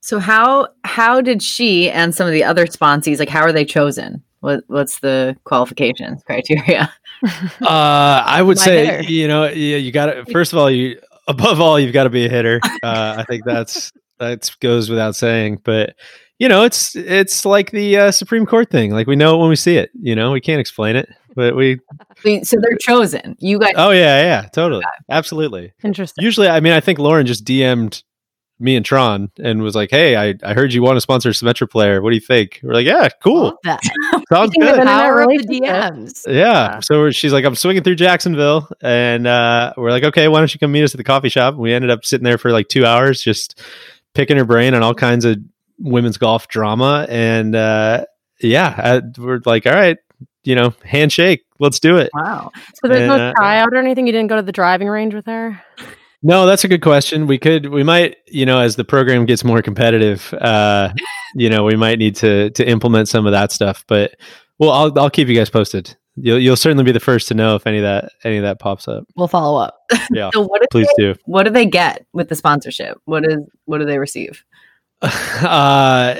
[0.00, 3.64] So how how did she and some of the other sponsees like how are they
[3.64, 4.22] chosen?
[4.44, 6.92] What what's the qualifications criteria?
[7.62, 9.02] Uh, I would My say hitter.
[9.10, 12.10] you know yeah, you got to first of all you above all you've got to
[12.10, 12.60] be a hitter.
[12.82, 15.94] Uh, I think that's that goes without saying, but
[16.38, 18.90] you know it's it's like the uh, Supreme Court thing.
[18.90, 19.90] Like we know it when we see it.
[19.98, 21.80] You know we can't explain it, but we
[22.42, 23.36] so they're chosen.
[23.38, 25.72] You guys oh yeah yeah totally absolutely.
[25.82, 26.22] Interesting.
[26.22, 28.02] Usually, I mean, I think Lauren just DM'd
[28.60, 31.32] me and Tron and was like, "Hey, I, I heard you want to sponsor a
[31.32, 32.00] Symetra player.
[32.00, 33.80] What do you think?" We're like, "Yeah, cool, that.
[34.32, 35.60] sounds good." it- Power of the.
[35.60, 36.22] DMs.
[36.26, 36.80] Yeah.
[36.80, 40.52] So we're- she's like, I'm swinging through Jacksonville, and uh, we're like, okay, why don't
[40.54, 41.54] you come meet us at the coffee shop?
[41.54, 43.60] And we ended up sitting there for like two hours, just
[44.14, 45.38] picking her brain on all kinds of
[45.78, 48.04] women's golf drama, and uh,
[48.40, 49.96] yeah, uh, we're like, all right,
[50.44, 52.10] you know, handshake, let's do it.
[52.14, 52.52] Wow.
[52.74, 54.06] So there's And, no uh, tryout or anything.
[54.06, 55.60] You didn't go to the driving range with her.
[56.26, 57.26] No, that's a good question.
[57.26, 60.92] We could, we might, you know, as the program gets more competitive, uh,
[61.36, 63.84] you know, we might need to to implement some of that stuff.
[63.86, 64.16] But
[64.58, 65.94] well, I'll I'll keep you guys posted.
[66.16, 68.58] You'll you'll certainly be the first to know if any of that any of that
[68.58, 69.04] pops up.
[69.16, 69.78] We'll follow up.
[70.10, 71.14] Yeah, So what do please do.
[71.24, 72.98] what do they get with the sponsorship?
[73.04, 74.44] What is what do they receive?
[75.02, 76.14] uh,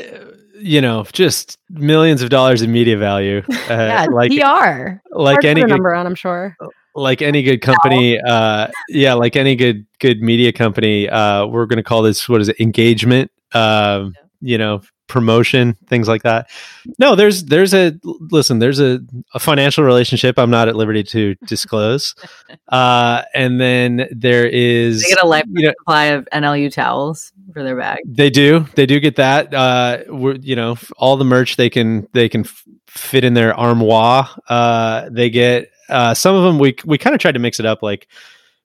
[0.58, 3.42] you know, just millions of dollars in media value.
[3.70, 5.00] Uh, yeah, like PR.
[5.12, 6.54] like Hard any put a good, number on, I'm sure.
[6.94, 8.18] Like any good company.
[8.20, 11.08] Uh, yeah, like any good good media company.
[11.08, 12.60] Uh, we're going to call this what is it?
[12.60, 13.30] Engagement.
[13.52, 16.50] Um, you know, promotion, things like that.
[16.98, 18.58] No, there's there's a listen.
[18.58, 19.00] There's a,
[19.32, 20.38] a financial relationship.
[20.38, 22.14] I'm not at liberty to disclose.
[22.68, 27.32] Uh, and then there is They get a lifetime you know, supply of NLU towels
[27.52, 28.00] for their bag.
[28.04, 28.66] They do.
[28.74, 29.54] They do get that.
[29.54, 32.44] Uh, we're, you know, all the merch they can they can
[32.88, 34.28] fit in their armoire.
[34.48, 36.58] Uh, they get uh, some of them.
[36.58, 37.82] We we kind of tried to mix it up.
[37.82, 38.08] Like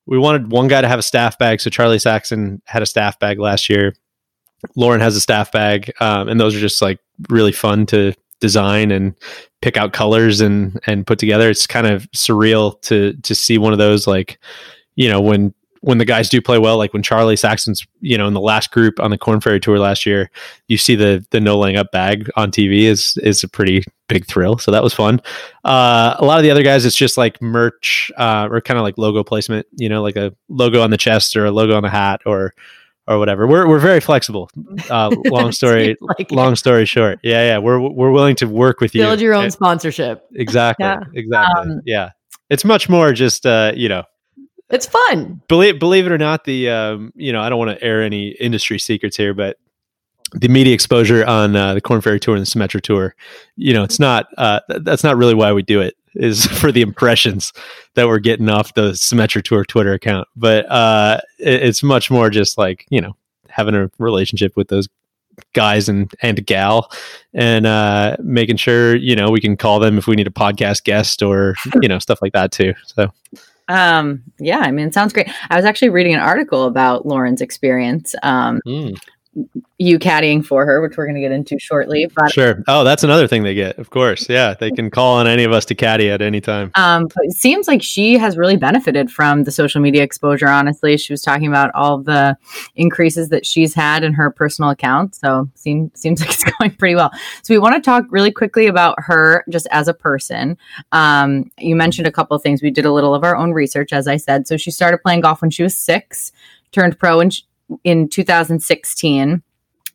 [0.06, 3.20] we wanted one guy to have a staff bag, so Charlie Saxon had a staff
[3.20, 3.96] bag last year.
[4.76, 8.92] Lauren has a staff bag, um, and those are just like really fun to design
[8.92, 9.16] and
[9.62, 11.50] pick out colors and and put together.
[11.50, 14.40] It's kind of surreal to to see one of those like
[14.96, 18.28] you know when when the guys do play well, like when Charlie Saxon's, you know,
[18.28, 20.30] in the last group on the Korn Ferry tour last year,
[20.68, 24.26] you see the the no laying up bag on TV is is a pretty big
[24.26, 24.58] thrill.
[24.58, 25.22] So that was fun.
[25.64, 28.84] Uh, a lot of the other guys, it's just like merch uh, or kind of
[28.84, 31.84] like logo placement, you know, like a logo on the chest or a logo on
[31.84, 32.54] the hat or
[33.08, 33.48] or whatever.
[33.48, 34.50] We're we're very flexible.
[34.90, 36.32] Uh, long story, like it.
[36.32, 37.20] long story short.
[37.24, 39.02] Yeah, yeah, we're we're willing to work with you.
[39.04, 40.26] Build your own And- sponsorship.
[40.36, 41.00] exactly, Yeah.
[41.14, 41.62] exactly.
[41.74, 42.12] Um, yeah,
[42.50, 44.04] it's much more just uh, you know
[44.70, 45.42] It's fun.
[45.48, 48.30] believe believe it or not, the um, you know I don't want to air any
[48.40, 49.58] industry secrets here, but
[50.34, 53.16] the media exposure on uh, the Korn Ferry Tour and the Symetra Tour,
[53.56, 55.96] you know, it's not uh, th- that's not really why we do it.
[56.16, 57.52] Is for the impressions
[57.96, 62.30] that we're getting off the Symetra Tour Twitter account, but uh, it- it's much more
[62.30, 63.16] just like you know
[63.48, 64.88] having a relationship with those
[65.54, 66.92] guys and and gal
[67.34, 70.84] and uh making sure you know we can call them if we need a podcast
[70.84, 73.10] guest or you know stuff like that too so
[73.70, 75.30] Um, yeah, I mean, it sounds great.
[75.50, 78.60] I was actually reading an article about Lauren's experience, um,
[79.78, 82.10] you caddying for her, which we're going to get into shortly.
[82.14, 82.64] But Sure.
[82.68, 83.78] Oh, that's another thing they get.
[83.78, 84.28] Of course.
[84.28, 84.54] Yeah.
[84.54, 86.72] They can call on any of us to caddy at any time.
[86.76, 90.50] Um, it seems like she has really benefited from the social media exposure.
[90.50, 92.36] Honestly, she was talking about all the
[92.76, 95.16] increases that she's had in her personal account.
[95.16, 97.12] So seems seems like it's going pretty well.
[97.44, 100.58] So we want to talk really quickly about her just as a person.
[100.92, 102.62] Um, you mentioned a couple of things.
[102.62, 104.48] We did a little of our own research, as I said.
[104.48, 106.34] So she started playing golf when she was six,
[106.72, 107.32] turned pro in
[107.84, 109.42] in 2016.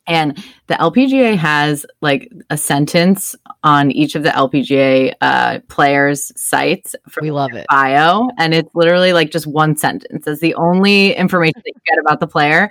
[0.07, 6.95] And the LPGA has like a sentence on each of the LPGA uh, players' sites
[7.09, 7.65] for We love it.
[7.71, 10.27] bio, and it's literally like just one sentence.
[10.27, 12.69] It's the only information that you get about the player.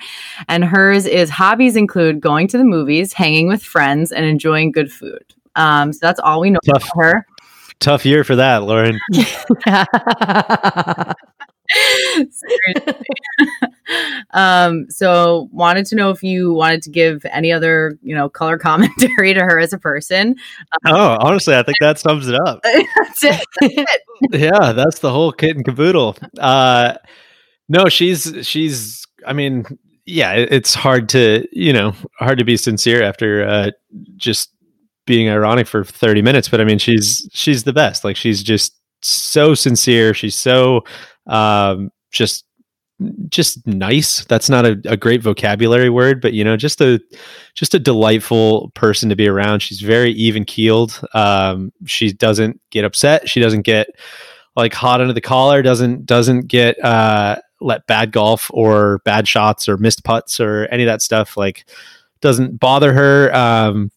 [0.48, 4.92] And hers is hobbies include going to the movies, hanging with friends, and enjoying good
[4.92, 5.24] food.
[5.56, 6.84] Um, so that's all we know Tough.
[6.94, 7.26] about her.
[7.80, 9.00] Tough year for that, Lauren.
[14.34, 18.58] Um, so wanted to know if you wanted to give any other, you know, color
[18.60, 20.36] commentary to her as a person.
[20.86, 22.62] Oh, honestly, I think that sums it up.
[22.64, 23.46] That's it.
[23.62, 23.90] That's it.
[24.32, 26.18] yeah, that's the whole kit and caboodle.
[26.40, 26.96] Uh,
[27.70, 29.06] no, she's she's.
[29.26, 29.66] I mean,
[30.06, 33.72] yeah, it's hard to you know hard to be sincere after uh,
[34.16, 34.50] just
[35.06, 36.50] being ironic for thirty minutes.
[36.50, 38.04] But I mean, she's she's the best.
[38.04, 40.14] Like she's just so sincere.
[40.14, 40.84] She's so
[41.28, 42.46] um, just
[43.30, 44.26] just nice.
[44.26, 47.00] That's not a, a great vocabulary word, but you know, just a
[47.54, 49.62] just a delightful person to be around.
[49.62, 51.02] She's very even keeled.
[51.14, 53.30] Um, she doesn't get upset.
[53.30, 53.88] She doesn't get
[54.56, 55.62] like hot under the collar.
[55.62, 60.84] Doesn't doesn't get uh, let bad golf or bad shots or missed putts or any
[60.84, 61.66] of that stuff like
[62.22, 63.34] doesn't bother her.
[63.36, 63.92] Um,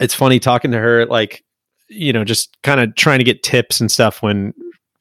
[0.00, 1.44] it's funny talking to her, like
[1.88, 4.52] you know, just kind of trying to get tips and stuff when.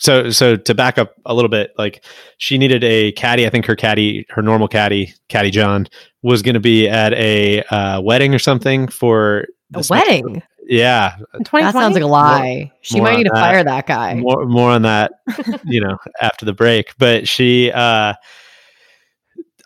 [0.05, 2.03] So so to back up a little bit, like
[2.37, 3.45] she needed a caddy.
[3.45, 5.87] I think her caddy, her normal caddy, Caddy John,
[6.21, 9.39] was going to be at a uh, wedding or something for
[9.73, 10.41] A this- wedding.
[10.67, 12.71] Yeah, That sounds like a lie.
[12.81, 13.39] she more might on need to that.
[13.39, 14.15] fire that guy.
[14.15, 15.11] more more on that
[15.65, 18.13] you know after the break but she uh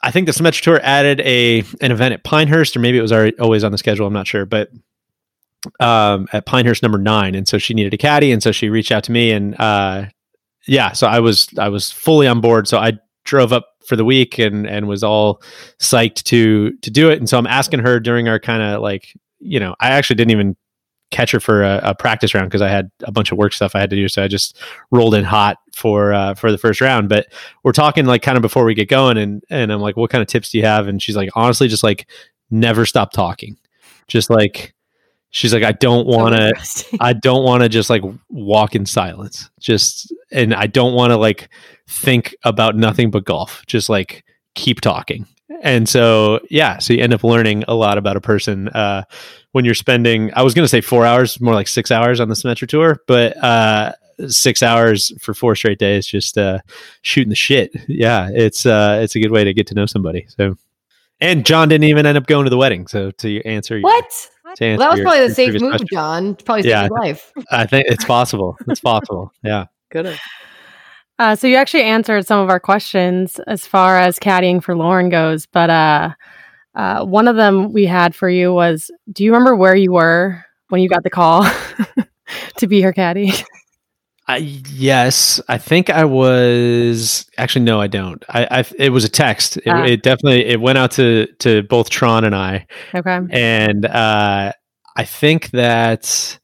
[0.04, 3.14] i think the Symetra tour added a an event at pinehurst or maybe it was
[3.14, 4.72] already always on the schedule i'm not sure but
[5.80, 8.92] um at pinehurst number nine and so she needed a caddy and so she reached
[8.92, 10.04] out to me and uh
[10.70, 12.92] yeah so i was i was fully on board so i
[13.26, 15.42] drove up for the week and and was all
[15.80, 19.14] psyched to to do it and so i'm asking her during our kind of like
[19.40, 20.56] you know i actually didn't even
[21.12, 23.76] catch her for a, a practice round because I had a bunch of work stuff
[23.76, 24.08] I had to do.
[24.08, 24.58] So I just
[24.92, 27.10] rolled in hot for uh, for the first round.
[27.10, 27.28] But
[27.64, 30.22] we're talking like kind of before we get going, and and I'm like, what kind
[30.22, 30.88] of tips do you have?
[30.88, 32.08] And she's like, honestly, just like
[32.52, 33.58] never stop talking.
[34.08, 34.74] Just like
[35.32, 36.48] she's like, I don't want to.
[36.48, 37.00] Interesting.
[37.02, 39.50] I don't want to just like walk in silence.
[39.60, 41.50] Just and I don't want to like
[41.88, 43.64] think about nothing but golf.
[43.68, 44.24] Just like
[44.56, 45.26] keep talking.
[45.62, 49.04] And so, yeah, so you end up learning a lot about a person uh,
[49.52, 52.30] when you're spending, I was going to say four hours, more like six hours on
[52.30, 53.94] the Symetra tour, but uh,
[54.28, 56.60] six hours for four straight days, just uh,
[57.02, 57.72] shooting the shit.
[57.88, 60.28] Yeah, it's uh, it's a good way to get to know somebody.
[60.30, 60.56] So,
[61.20, 62.88] and John didn't even end up going to the wedding.
[62.88, 64.30] So to answer your, What?
[64.58, 66.36] To Well, that was your- probably the your safe move, question, John.
[66.36, 66.82] Probably saved Yeah.
[66.84, 67.32] his life.
[67.52, 68.58] I think it's possible.
[68.68, 69.32] It's possible.
[69.44, 69.66] Yeah.
[69.92, 70.18] Good.
[71.20, 75.10] Uh, so you actually answered some of our questions as far as caddying for Lauren
[75.10, 76.12] goes, but uh,
[76.76, 80.46] uh, one of them we had for you was: Do you remember where you were
[80.70, 81.46] when you got the call
[82.58, 83.34] to be her caddy?
[84.30, 88.24] I, yes, I think I was actually no, I don't.
[88.30, 89.58] I, I it was a text.
[89.58, 89.84] It, Ah.
[89.86, 93.20] it definitely it went out to to both Tron and I, Okay.
[93.32, 94.52] and uh,
[94.96, 96.38] I think that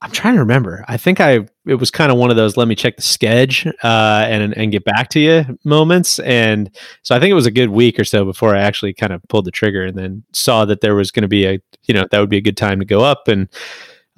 [0.00, 0.84] I'm trying to remember.
[0.86, 3.66] I think I it was kind of one of those let me check the sketch
[3.66, 6.70] uh, and and get back to you moments, and
[7.02, 9.20] so I think it was a good week or so before I actually kind of
[9.28, 12.06] pulled the trigger, and then saw that there was going to be a you know
[12.12, 13.48] that would be a good time to go up and.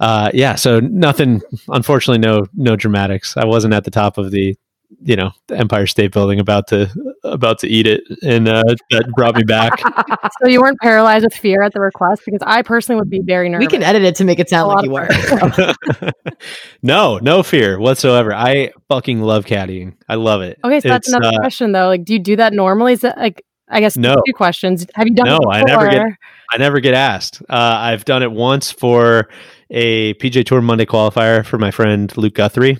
[0.01, 1.41] Uh, yeah, so nothing.
[1.69, 3.37] Unfortunately, no no dramatics.
[3.37, 4.57] I wasn't at the top of the,
[5.03, 6.89] you know, the Empire State Building about to
[7.23, 9.81] about to eat it, and uh, that brought me back.
[10.41, 13.47] So you weren't paralyzed with fear at the request because I personally would be very
[13.47, 13.65] nervous.
[13.65, 15.07] We can edit it to make it sound like you were.
[16.81, 18.33] no, no fear whatsoever.
[18.33, 19.93] I fucking love caddying.
[20.09, 20.59] I love it.
[20.63, 21.87] Okay, so that's It's, another uh, question though.
[21.87, 22.93] Like, do you do that normally?
[22.93, 24.15] Is that like I guess No.
[24.25, 24.85] two questions?
[24.95, 26.07] Have you done No, it I never get-
[26.53, 27.41] I never get asked.
[27.43, 29.29] Uh, I've done it once for
[29.71, 32.77] a PGA Tour Monday qualifier for my friend Luke Guthrie,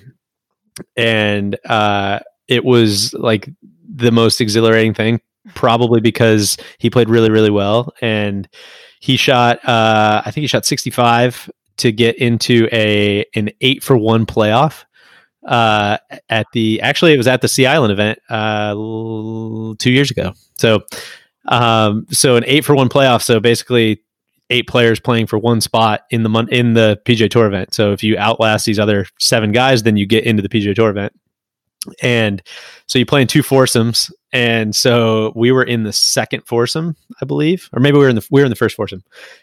[0.96, 3.48] and uh, it was like
[3.94, 5.20] the most exhilarating thing.
[5.54, 8.48] Probably because he played really, really well, and
[9.00, 9.58] he shot.
[9.68, 14.84] Uh, I think he shot sixty-five to get into a an eight for one playoff.
[15.44, 18.74] Uh, at the actually, it was at the Sea Island event uh,
[19.78, 20.32] two years ago.
[20.58, 20.84] So
[21.48, 23.22] um, so an eight for one playoff.
[23.22, 24.02] So basically,
[24.52, 27.74] eight players playing for one spot in the mon- in the PGA Tour event.
[27.74, 30.90] So if you outlast these other seven guys, then you get into the PGA Tour
[30.90, 31.12] event.
[32.00, 32.42] And
[32.86, 34.12] so you play in two foursomes.
[34.32, 38.16] And so we were in the second foursome, I believe, or maybe we were in
[38.16, 39.02] the we were in the first foursome.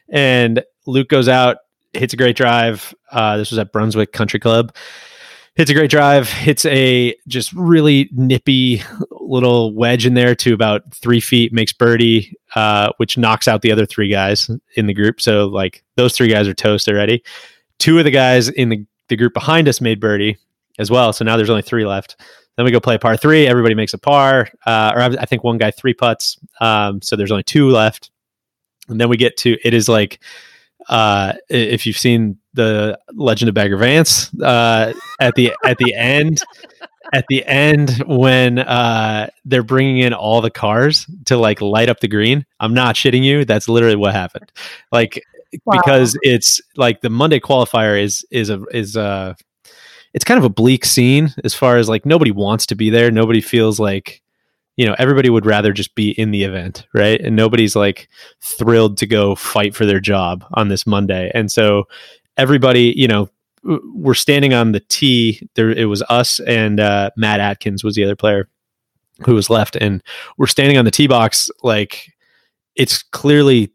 [0.09, 1.57] And Luke goes out,
[1.93, 2.93] hits a great drive.
[3.11, 4.73] Uh, this was at Brunswick Country Club.
[5.59, 6.29] Hits a great drive.
[6.29, 11.51] Hits a just really nippy little wedge in there to about three feet.
[11.51, 15.19] Makes birdie, uh, which knocks out the other three guys in the group.
[15.19, 17.25] So like those three guys are toast already.
[17.77, 20.37] Two of the guys in the, the group behind us made birdie
[20.77, 21.11] as well.
[21.11, 22.15] So now there's only three left.
[22.55, 23.45] Then we go play par three.
[23.45, 26.37] Everybody makes a par, uh, or I, I think one guy three putts.
[26.61, 28.11] Um, so there's only two left.
[28.87, 30.21] And then we get to it is like
[30.89, 36.41] uh, if you've seen the Legend of Bagger Vance uh, at the at the end
[37.13, 41.99] at the end when uh, they're bringing in all the cars to like light up
[42.01, 42.45] the green.
[42.59, 43.45] I'm not shitting you.
[43.45, 44.51] That's literally what happened.
[44.91, 45.23] Like
[45.65, 45.77] Wow.
[45.77, 49.35] because it's like the Monday qualifier is is a is a
[50.13, 53.09] it's kind of a bleak scene as far as like nobody wants to be there.
[53.09, 54.21] Nobody feels like
[54.79, 57.19] you know everybody would rather just be in the event, right?
[57.19, 58.07] And nobody's like
[58.41, 61.29] thrilled to go fight for their job on this Monday.
[61.33, 61.83] And so
[62.37, 63.29] everybody, you know,
[63.93, 65.45] we're standing on the tee.
[65.55, 68.47] There, it was us and uh, Matt Atkins was the other player
[69.25, 70.01] who was left, and
[70.37, 71.51] we're standing on the tee box.
[71.61, 72.13] Like
[72.77, 73.73] it's clearly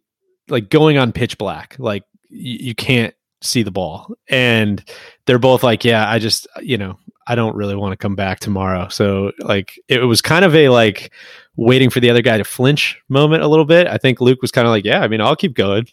[0.49, 1.77] like going on pitch black.
[1.79, 2.39] Like y-
[2.71, 4.83] you can't see the ball, and
[5.27, 8.41] they're both like, "Yeah, I just, you know, I don't really want to come back
[8.41, 11.13] tomorrow." So like it was kind of a like
[11.57, 13.87] waiting for the other guy to flinch moment a little bit.
[13.87, 15.87] I think Luke was kind of like, "Yeah, I mean, I'll keep going."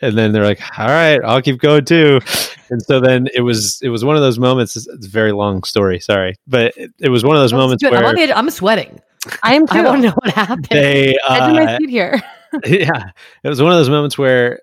[0.00, 2.20] And then they're like, "All right, I'll keep going too."
[2.70, 4.76] And so then it was it was one of those moments.
[4.76, 7.82] It's, it's a very long story, sorry, but it, it was one of those moments
[7.82, 7.92] Good.
[7.92, 9.00] I'm, where the edge- I'm sweating.
[9.42, 9.78] I am too.
[9.78, 10.66] I want to know what happened.
[10.70, 12.20] they Edge of my uh, seat here.
[12.64, 13.10] yeah,
[13.44, 14.60] it was one of those moments where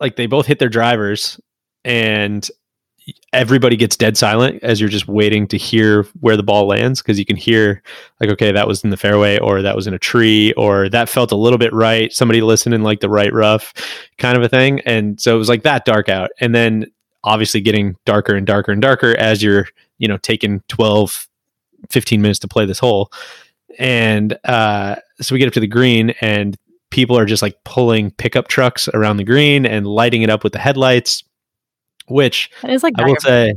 [0.00, 1.40] like they both hit their drivers
[1.84, 2.50] and
[3.32, 7.18] everybody gets dead silent as you're just waiting to hear where the ball lands because
[7.18, 7.82] you can hear
[8.20, 11.08] like okay that was in the fairway or that was in a tree or that
[11.08, 13.74] felt a little bit right somebody listening like the right rough
[14.18, 14.80] kind of a thing.
[14.80, 16.30] And so it was like that dark out.
[16.40, 16.86] And then
[17.24, 19.66] obviously getting darker and darker and darker as you're
[19.98, 21.28] you know taking 12
[21.90, 23.10] 15 minutes to play this hole.
[23.78, 26.56] And uh so we get up to the green and
[26.90, 30.52] people are just like pulling pickup trucks around the green and lighting it up with
[30.52, 31.24] the headlights
[32.12, 33.54] which It is like I will Bagger say,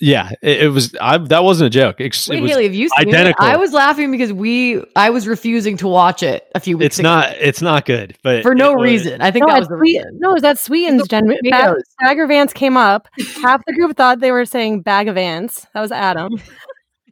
[0.00, 0.96] yeah, it, it was.
[1.00, 2.00] I, that wasn't a joke.
[2.00, 3.46] It's, Wait, it was, Haley, have you seen identical.
[3.46, 3.48] it?
[3.50, 6.98] I was laughing because we I was refusing to watch it a few weeks it's
[6.98, 7.30] ago not.
[7.38, 8.16] It's not good.
[8.24, 9.20] But for no was- reason.
[9.20, 10.18] I think No, that it's was the Swe- reason.
[10.18, 11.28] no, is that Sweetens, Jen?
[11.28, 11.82] Bag, Tomatoes.
[12.00, 13.06] Bagger Vance came up.
[13.42, 15.66] Half the group thought they were saying Bag of ants.
[15.72, 16.32] That was Adam.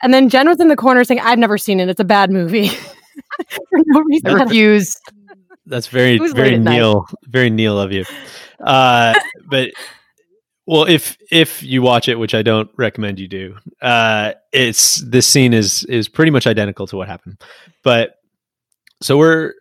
[0.03, 1.89] And then Jen was in the corner saying, I've never seen it.
[1.89, 2.69] It's a bad movie.
[3.49, 4.35] For no I reason.
[4.35, 4.97] refuse.
[5.67, 6.73] That's very very late at night.
[6.77, 8.05] Neil, very Neil of you.
[8.59, 9.15] Uh,
[9.49, 9.71] but
[10.71, 15.27] well, if if you watch it, which I don't recommend you do, uh, it's this
[15.27, 17.43] scene is is pretty much identical to what happened.
[17.83, 18.15] But
[19.03, 19.55] so we're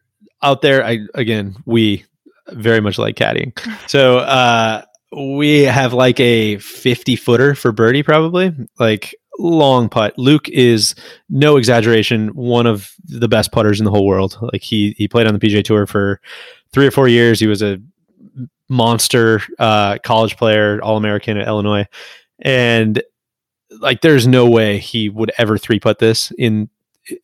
[0.44, 0.86] out there.
[0.86, 2.06] I again, we
[2.50, 3.58] very much like caddying.
[3.88, 10.16] So uh, we have like a fifty footer for birdie, probably like long putt.
[10.20, 10.94] Luke is
[11.28, 14.38] no exaggeration, one of the best putters in the whole world.
[14.54, 16.22] Like he he played on the PGA Tour for
[16.72, 17.40] three or four years.
[17.40, 17.82] He was a
[18.70, 21.86] monster uh, college player, All American at Illinois,
[22.40, 23.02] and
[23.80, 26.70] like there's no way he would ever three putt this in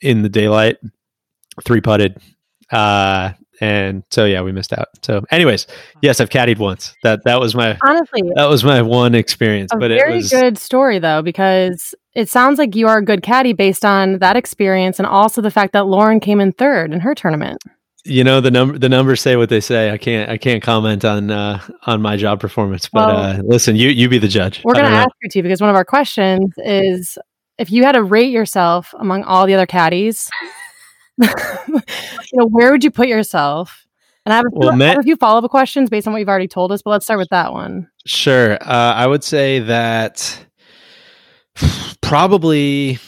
[0.02, 0.78] in the daylight.
[1.64, 2.22] Three putted,
[2.72, 3.32] uh,
[3.62, 4.88] and so yeah, we missed out.
[5.04, 5.68] So, anyways,
[6.02, 6.94] yes, I've caddied once.
[7.04, 10.58] That that was my Honestly, that was my one experience, but it very was good
[10.58, 15.00] story though, because it sounds like you are a good caddy based on that experience
[15.00, 17.62] and also the fact that Lauren came in third in her tournament.
[18.06, 19.92] You know the number the numbers say what they say.
[19.92, 23.76] I can't I can't comment on uh, on my job performance, but Well, uh, listen,
[23.76, 24.62] you you be the judge.
[24.64, 27.18] We're gonna ask you to because one of our questions is
[27.58, 30.30] if you had to rate yourself among all the other caddies,
[31.22, 31.30] you
[32.34, 33.86] know, where would you put yourself?
[34.26, 36.14] And I have a few, Well, I have a few follow up questions based on
[36.14, 37.90] what you've already told us, but let's start with that one.
[38.06, 38.54] Sure.
[38.54, 40.46] Uh, I would say that
[42.02, 43.00] probably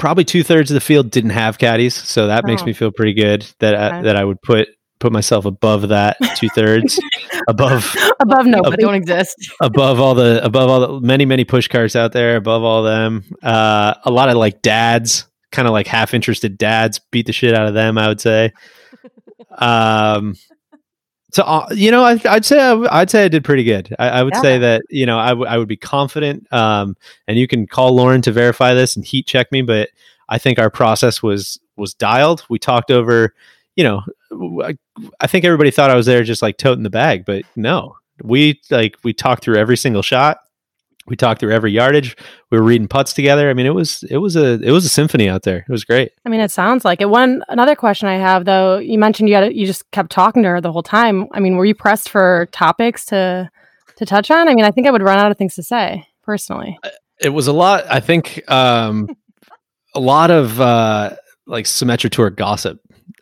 [0.00, 2.64] probably two thirds of the field didn't have caddies, so that makes Oh.
[2.66, 4.02] me feel pretty good that I, Okay.
[4.02, 6.98] that I would put put myself above that two thirds
[7.48, 8.82] above Above That nobody.
[8.82, 9.34] don't exist.
[9.62, 13.24] above all the above all the many many push carts out there above all them
[13.42, 17.54] uh a lot of like dads kind of like half interested dads beat the shit
[17.54, 18.52] out of them i would say
[19.58, 20.34] um
[21.32, 23.94] so uh, you know I, i'd say I, w- i'd say i did pretty good.
[23.98, 26.96] I, I would say that you know I, w- I would be confident um
[27.28, 29.90] and you can call lauren to verify this and heat check me but
[30.28, 32.44] i think our process was was dialed.
[32.50, 33.34] We talked over
[33.76, 34.02] you know
[35.20, 37.96] I think everybody thought i was there just like toting the bag but no.
[38.22, 40.40] We like we talked through every single shot
[41.06, 42.16] we talked through every yardage
[42.50, 44.88] we were reading putts together i mean it was it was a it was a
[44.88, 47.08] symphony out there it was great I mean, it sounds like it.
[47.08, 50.48] One another question I have though, you mentioned you had you just kept talking to
[50.48, 51.26] her the whole time.
[51.32, 53.50] I mean, were you pressed for topics to
[53.96, 54.48] to touch on?
[54.48, 56.78] I mean, I think I would run out of things to say personally.
[57.20, 59.08] it was a lot i think um
[59.94, 61.14] a lot of uh
[61.46, 62.80] like Symetra tour gossip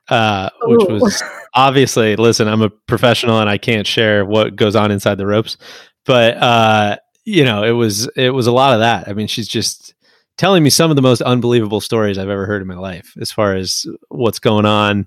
[0.09, 1.01] uh which Ooh.
[1.01, 1.23] was
[1.55, 5.57] obviously listen i'm a professional and i can't share what goes on inside the ropes
[6.05, 6.97] but uh
[7.29, 9.07] you know it was it was a lot of that.
[9.09, 9.95] I mean she's just
[10.39, 13.31] telling me some of the most unbelievable stories i've ever heard in my life as
[13.31, 15.07] far as what's going on.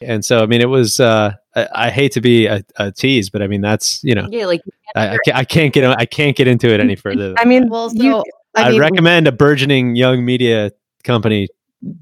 [0.00, 3.30] And so i mean it was uh i, I hate to be a, a tease
[3.30, 4.60] but i mean that's you know Yeah, like
[4.96, 7.68] I, I, can't, I can't get i can't get into it any further I mean,
[7.70, 8.24] Well, so you,
[8.54, 10.72] I I mean, recommend a burgeoning young media
[11.04, 11.48] company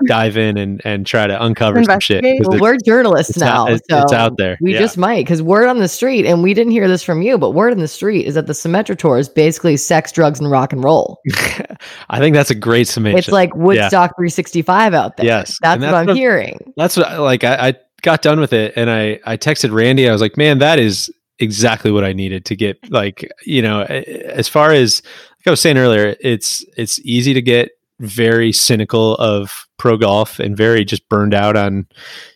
[0.06, 2.22] dive in and, and try to uncover some shit.
[2.22, 2.60] 'cause Investigate.
[2.60, 4.56] well, we're journalists now, out, it's, so it's out there.
[4.60, 4.80] We Yeah.
[4.80, 7.50] just might because word on the street, and we didn't hear this from you, but
[7.52, 10.72] word on the street is that the Symetra tour is basically sex, drugs, and rock
[10.72, 11.18] and roll.
[12.10, 13.18] I think that's a great summation.
[13.18, 15.26] It's like Woodstock 365 out there.
[15.26, 16.72] Yes, that's, and what I'm what- hearing.
[16.76, 20.08] that's what I- like I, I got done with it and I I texted Randy.
[20.08, 23.82] I was like, man, that is exactly what I needed to get like you know
[23.82, 25.02] as far as
[25.40, 27.70] like I was saying earlier, it's it's easy to get
[28.02, 31.86] very cynical of pro golf and very just burned out on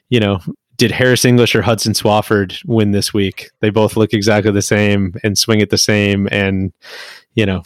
[0.08, 0.40] you know
[0.76, 3.50] did Harris English or Hudson Swafford win this week?
[3.60, 6.72] They both look exactly the same and swing it the same and
[7.34, 7.62] you know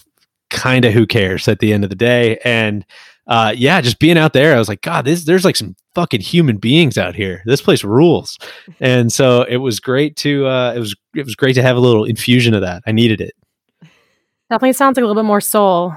[0.50, 2.84] kind of who cares at the end of the day and
[3.26, 6.20] uh, yeah, just being out there, I was like, God, this there's like some fucking
[6.20, 7.42] human beings out here.
[7.44, 8.36] This place rules,
[8.80, 11.80] and so it was great to uh, it was it was great to have a
[11.80, 12.82] little infusion of that.
[12.86, 13.34] I needed it
[14.50, 15.94] definitely sounds like a little bit more soul.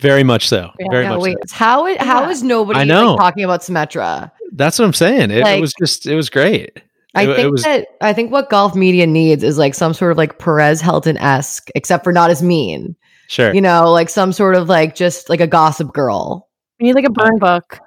[0.00, 0.70] Very much so.
[0.78, 1.20] Yeah, very Yeah, much.
[1.22, 1.56] wait, So.
[1.56, 2.30] how it, how Yeah.
[2.30, 3.12] is nobody I know.
[3.14, 4.30] like, talking about Symetra?
[4.52, 5.30] That's what I'm saying.
[5.30, 6.80] It, it was just it was great.
[7.14, 9.94] I It- it think was- that I think what golf media needs is like some
[9.94, 12.96] sort of like Perez Hilton esque, except for not as mean.
[13.28, 13.54] Sure.
[13.54, 16.48] You know, like some sort of like just like a gossip girl.
[16.80, 17.78] We need like a burn book.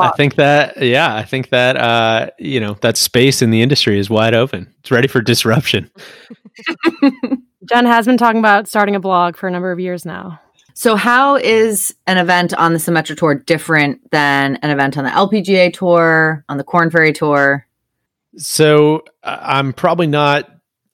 [0.00, 3.98] I think that yeah, I think that uh, you know that space in the industry
[3.98, 4.72] is wide open.
[4.80, 5.90] It's ready for disruption.
[7.68, 10.40] Jen has been talking about starting a blog for a number of years now.
[10.74, 15.10] So, how is an event on the Symetra Tour different than an event on the
[15.10, 17.66] LPGA Tour, on the Korn Ferry Tour?
[18.36, 20.48] So I- I'm probably not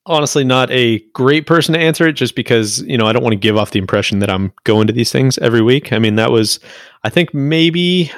[0.07, 3.35] honestly not a great person to answer it just because, you know, I don't want
[3.35, 5.93] to give off the impression that I'm going to these things every week.
[5.93, 6.59] I mean, that was
[7.05, 8.11] I think maybe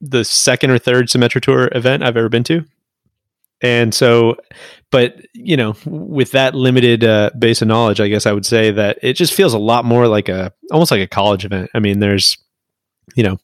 [0.00, 2.64] the second or third Symetra Tour event I've ever been to.
[3.60, 4.36] And so
[4.90, 8.70] but, you know, with that limited uh, base of knowledge, I guess I would say
[8.70, 11.70] that it just feels a lot more like a almost like a college event.
[11.74, 12.38] I mean, there's
[13.14, 13.38] you know,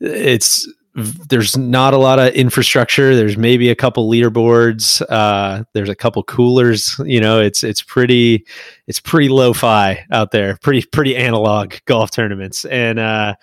[0.00, 3.16] it's there's not a lot of infrastructure.
[3.16, 5.02] There's maybe a couple leaderboards.
[5.08, 6.98] Uh, there's a couple coolers.
[7.04, 8.46] You know, it's it's pretty
[8.86, 10.56] it's pretty lo-fi out there.
[10.62, 13.34] Pretty pretty analog golf tournaments, and uh,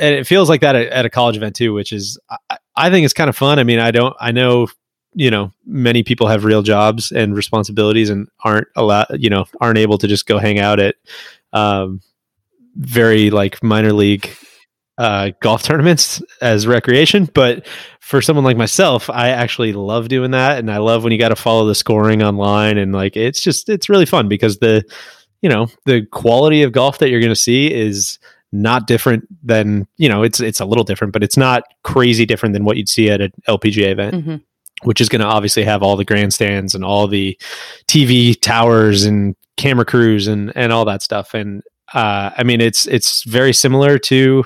[0.00, 2.20] and it feels like that at, at a college event too, which is
[2.50, 3.58] I, I think it's kind of fun.
[3.58, 4.68] I mean, I don't I know
[5.14, 9.78] you know many people have real jobs and responsibilities and aren't allowed you know aren't
[9.78, 10.96] able to just go hang out at
[11.52, 12.00] um,
[12.76, 14.30] very like minor league
[14.98, 17.28] uh, golf tournaments as recreation.
[17.34, 17.66] But
[18.00, 21.30] for someone like myself, I actually love doing that, and I love when you got
[21.30, 24.84] to follow the scoring online, and like it's just it's really fun because the
[25.40, 28.18] you know the quality of golf that you're going to see is
[28.54, 32.52] not different than you know it's it's a little different, but it's not crazy different
[32.52, 34.14] than what you'd see at an LPGA event.
[34.14, 34.36] Mm-hmm.
[34.82, 37.38] Which is going to obviously have all the grandstands and all the
[37.86, 41.34] TV towers and camera crews and and all that stuff.
[41.34, 41.62] And
[41.94, 44.44] uh, I mean, it's it's very similar to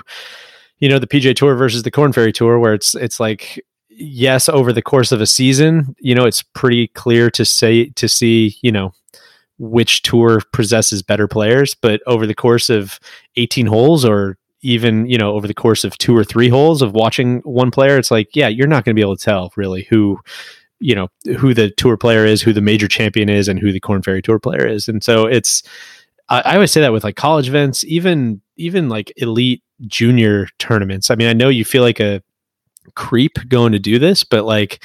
[0.79, 4.47] you know the PGA Tour versus the Korn Ferry Tour, where it's it's like yes,
[4.47, 8.57] over the course of a season, you know, it's pretty clear to say to see
[8.61, 8.93] you know
[9.59, 12.99] which tour possesses better players, but over the course of
[13.37, 16.93] 18 holes or even you know over the course of two or three holes of
[16.93, 19.83] watching one player it's like yeah you're not going to be able to tell really
[19.83, 20.19] who
[20.79, 23.79] you know who the tour player is who the major champion is and who the
[23.79, 25.63] Korn Ferry tour player is and so it's
[26.29, 31.11] I, I always say that with like college events, even even like elite junior tournaments.
[31.11, 32.21] I mean, I know you feel like a
[32.95, 34.83] creep going to do this, but like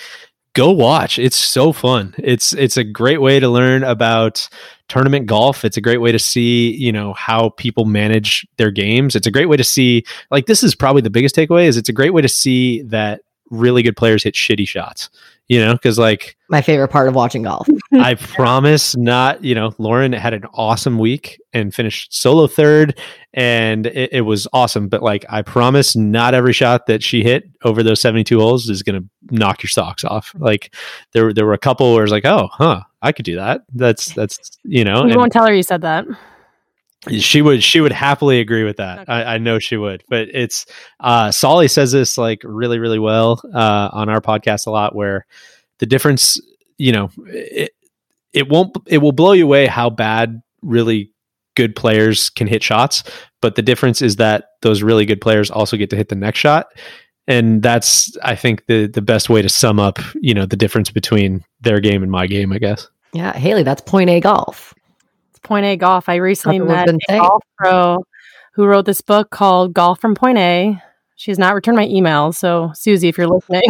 [0.54, 1.18] go watch.
[1.18, 2.14] It's so fun.
[2.18, 4.48] It's it's a great way to learn about
[4.88, 5.64] tournament golf.
[5.64, 9.16] It's a great way to see, you know, how people manage their games.
[9.16, 11.88] It's a great way to see like this is probably the biggest takeaway is it's
[11.88, 15.10] a great way to see that really good players hit shitty shots
[15.48, 17.68] you know, because like my favorite part of watching golf.
[17.92, 22.98] I promise not, you know, Lauren had an awesome week and finished solo third,
[23.34, 24.88] and it, it, was awesome.
[24.88, 28.82] But like, I promise not every shot that she hit over those 72 holes is
[28.82, 30.28] going to knock your socks off.
[30.28, 30.44] Mm-hmm.
[30.44, 30.74] Like,
[31.12, 33.62] there, there were a couple where it's like, oh, huh, I could do that.
[33.74, 36.06] That's, that's, you know, you won't tell her you said that
[37.10, 39.00] she would she would happily agree with that.
[39.00, 39.12] Okay.
[39.12, 40.66] I, I, know she would but it's
[41.00, 45.26] uh Soly says this like really really well uh on our podcast a lot where
[45.78, 46.40] the difference
[46.78, 47.72] you know it,
[48.32, 51.10] it won't it will blow you away how bad really
[51.56, 53.02] good players can hit shots
[53.40, 56.38] but the difference is that those really good players also get to hit the next
[56.38, 56.68] shot.
[57.28, 60.90] And that's i think the the best way to sum up you know the difference
[60.90, 62.88] between their game and my game i guess.
[63.12, 64.74] Yeah haley that's point a golf
[65.42, 66.08] Point A Golf.
[66.08, 68.04] I recently met a golf pro
[68.54, 70.82] who wrote this book called Golf from Point A.
[71.16, 73.62] She's not returned my email, so Susie, if you're listening,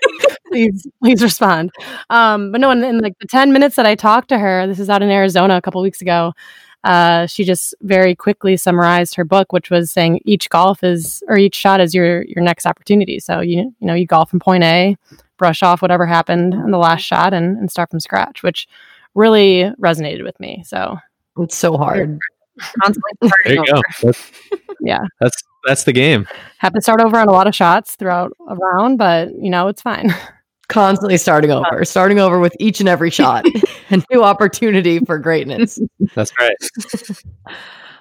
[0.48, 1.70] please please respond.
[2.10, 4.78] Um, but no, in, in, like the ten minutes that I talked to her, this
[4.78, 6.32] is out in Arizona a couple weeks ago.
[6.84, 11.36] Uh, she just very quickly summarized her book, which was saying each golf is or
[11.36, 13.18] each shot is your your next opportunity.
[13.20, 14.96] So you you know you golf from point A,
[15.38, 18.66] brush off whatever happened in the last shot, and, and start from scratch, which
[19.14, 20.62] really resonated with me.
[20.66, 20.98] So
[21.38, 22.18] it's so hard.
[22.82, 22.92] there
[23.46, 23.82] you go.
[24.02, 24.32] That's,
[24.80, 25.00] yeah.
[25.20, 26.26] That's that's the game.
[26.58, 29.68] Have to start over on a lot of shots throughout a round, but you know,
[29.68, 30.14] it's fine.
[30.68, 33.44] Constantly starting over, starting over with each and every shot.
[33.90, 35.78] a new opportunity for greatness.
[36.14, 36.56] That's right.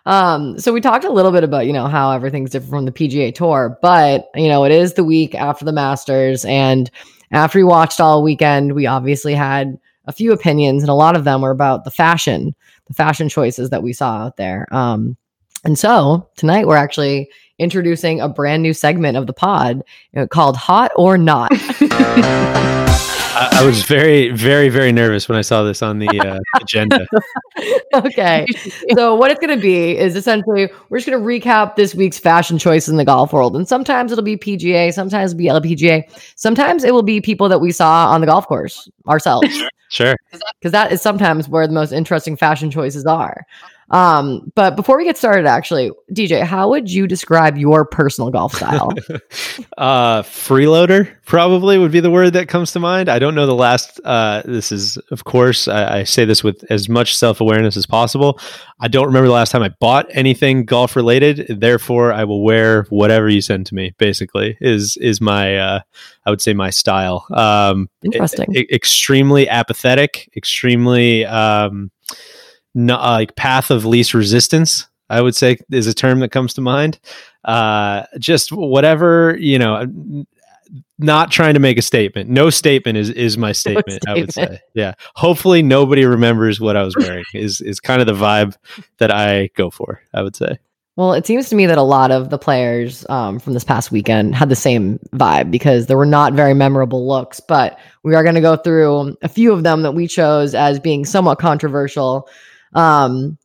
[0.06, 2.92] Um, so we talked a little bit about, you know, how everything's different from the
[2.92, 6.44] PGA tour, but you know, it is the week after the Masters.
[6.46, 6.90] And
[7.32, 11.24] after we watched all weekend, we obviously had a few opinions, and a lot of
[11.24, 12.56] them were about the fashion,
[12.88, 14.68] the fashion choices that we saw out there.
[14.72, 15.18] Um,
[15.64, 17.30] and so tonight we're actually
[17.60, 19.84] introducing a brand new segment of the pod
[20.30, 21.52] called Hot or Not.
[23.34, 27.08] I, I, was very, very, very nervous when I saw this on the uh, agenda.
[27.94, 28.46] okay.
[28.94, 32.20] So, what it's going to be is essentially we're just going to recap this week's
[32.20, 33.56] fashion choices in the golf world.
[33.56, 36.04] And sometimes it'll be PGA, sometimes it'll be LPGA,
[36.36, 39.64] sometimes it will be people that we saw on the golf course ourselves.
[39.90, 40.16] Sure.
[40.32, 43.46] Because that is sometimes where the most interesting fashion choices are.
[43.92, 48.56] Um, but before we get started, actually, DJ, how would you describe your personal golf
[48.56, 48.94] style?
[49.78, 53.10] uh, freeloader probably would be the word that comes to mind.
[53.10, 54.00] I don't know the last.
[54.04, 57.86] Uh, this is, of course, I, I say this with as much self awareness as
[57.86, 58.40] possible.
[58.80, 61.60] I don't remember the last time I bought anything golf related.
[61.60, 63.94] Therefore, I will wear whatever you send to me.
[63.98, 65.80] Basically, is is my uh,
[66.26, 67.26] I would say my style.
[67.32, 68.56] Um, Interesting.
[68.56, 70.30] extremely apathetic.
[70.36, 71.26] Extremely.
[71.26, 71.92] Um,
[72.74, 76.54] no, uh, like path of least resistance i would say is a term that comes
[76.54, 77.00] to mind
[77.46, 79.86] uh, just whatever you know
[81.00, 84.18] not trying to make a statement no statement is is my statement, no statement.
[84.18, 88.08] i would say yeah hopefully nobody remembers what i was wearing is is kind of
[88.08, 88.56] the vibe
[89.00, 90.58] that i go for i would say
[90.98, 93.92] Well, it seems to me that a lot of the players um, from this past
[93.92, 97.40] weekend had the same vibe because there were not very memorable looks.
[97.40, 100.80] But we are going to go through a few of them that we chose as
[100.80, 102.28] being somewhat controversial.
[102.74, 103.38] Um,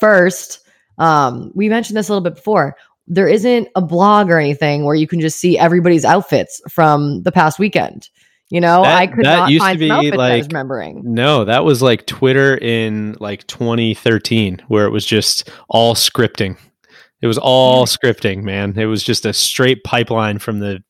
[0.00, 0.60] first,
[0.98, 2.76] um, we mentioned this a little bit before.
[3.06, 7.32] There isn't a blog or anything where you can just see everybody's outfits from the
[7.32, 8.08] past weekend.
[8.48, 11.02] You know, That- I could not to find be, outfits I was remembering.
[11.04, 16.56] No, that was like Twitter in like 2013, where it was just all scripting.
[17.22, 18.78] It was all scripting, man.
[18.78, 20.82] It was just a straight pipeline from the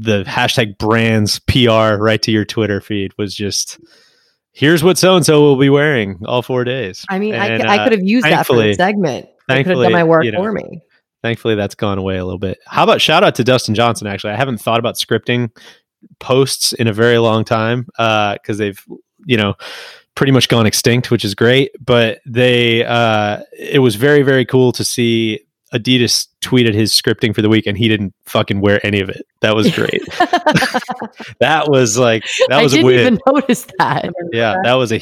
[0.00, 3.12] the hashtag brands PR right to your Twitter feed.
[3.18, 3.80] Was just
[4.58, 7.06] here's what so and so will be wearing all four days.
[7.08, 9.26] I mean, I, And, c- I uh, could have used that for the segment.
[9.26, 10.80] I could have thankfully, done my work you know, for me.
[11.22, 12.58] thankfully that's gone away a little bit.
[12.66, 14.06] How about shout out to Dustin Johnson?
[14.08, 15.50] Actually, I haven't thought about scripting
[16.18, 18.84] posts in a very long time because they've
[19.26, 19.54] you know
[20.16, 21.70] pretty much gone extinct, which is great.
[21.84, 25.40] But they uh, it was very very cool to see
[25.74, 29.26] Adidas tweeted his scripting for the week and he didn't fucking wear any of it.
[29.40, 30.02] That was great.
[31.40, 33.00] that was like that was I a didn't win.
[33.00, 34.12] even notice that.
[34.32, 35.00] yeah, that was a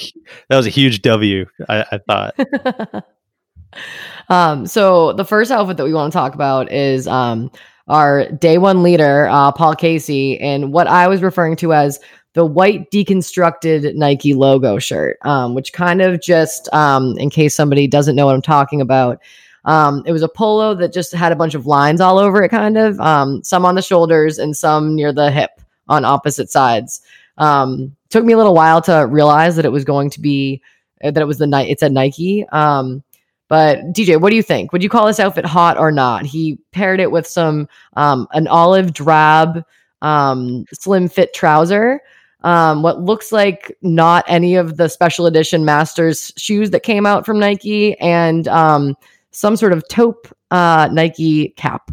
[0.48, 1.46] that was a huge W.
[1.68, 3.04] I, I thought.
[4.28, 7.50] um, so the first outfit that we want to talk about is um,
[7.88, 12.00] our day one leader, uh, Paul Casey, and what I was referring to as
[12.34, 17.86] the white deconstructed Nike logo shirt, um, which kind of just, um, in case somebody
[17.86, 19.22] doesn't know what I'm talking about,
[19.66, 22.48] um, it was a polo that just had a bunch of lines all over it,
[22.48, 27.02] kind of, um, some on the shoulders and some near the hip on opposite sides.
[27.38, 30.62] Um, took me a little while to realize that it was going to be
[31.04, 31.68] uh, that it was the night.
[31.68, 32.46] It's a Nike.
[32.48, 33.02] Um,
[33.48, 34.72] but DJ, what do you think?
[34.72, 36.26] Would you call this outfit hot or not?
[36.26, 39.64] He paired it with some um, an olive drab
[40.02, 42.00] um, slim fit trouser.
[42.42, 47.26] Um, what looks like not any of the special edition Masters shoes that came out
[47.26, 48.94] from Nike, and um,
[49.36, 51.90] some sort of taupe uh, Nike cap.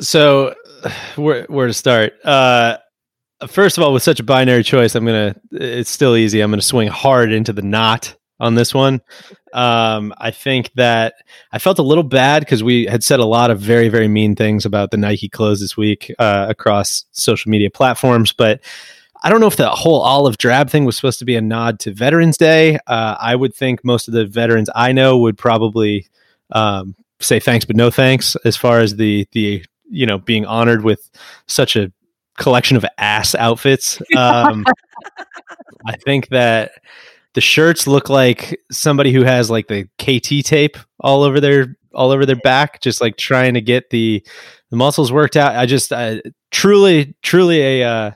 [0.00, 0.54] So,
[1.16, 2.14] where where to start?
[2.24, 2.78] Uh,
[3.48, 5.36] first of all, with such a binary choice, I'm gonna.
[5.52, 6.40] It's still easy.
[6.40, 9.00] I'm gonna swing hard into the not on this one.
[9.52, 11.14] Um, I think that
[11.52, 14.34] I felt a little bad because we had said a lot of very very mean
[14.36, 18.60] things about the Nike clothes this week uh, across social media platforms, but.
[19.22, 21.80] I don't know if the whole olive drab thing was supposed to be a nod
[21.80, 22.78] to Veterans Day.
[22.86, 26.06] Uh, I would think most of the veterans I know would probably
[26.52, 28.36] um, say thanks, but no thanks.
[28.44, 31.10] As far as the the you know being honored with
[31.46, 31.92] such a
[32.38, 34.64] collection of ass outfits, um,
[35.86, 36.72] I think that
[37.34, 42.10] the shirts look like somebody who has like the KT tape all over their all
[42.10, 44.24] over their back, just like trying to get the
[44.70, 45.56] the muscles worked out.
[45.56, 48.10] I just uh, truly truly a uh,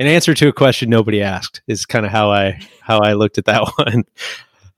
[0.00, 3.36] an answer to a question nobody asked is kind of how I how I looked
[3.36, 4.04] at that one.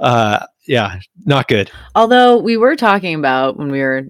[0.00, 1.70] Uh, yeah, not good.
[1.94, 4.02] Although we were talking about when we were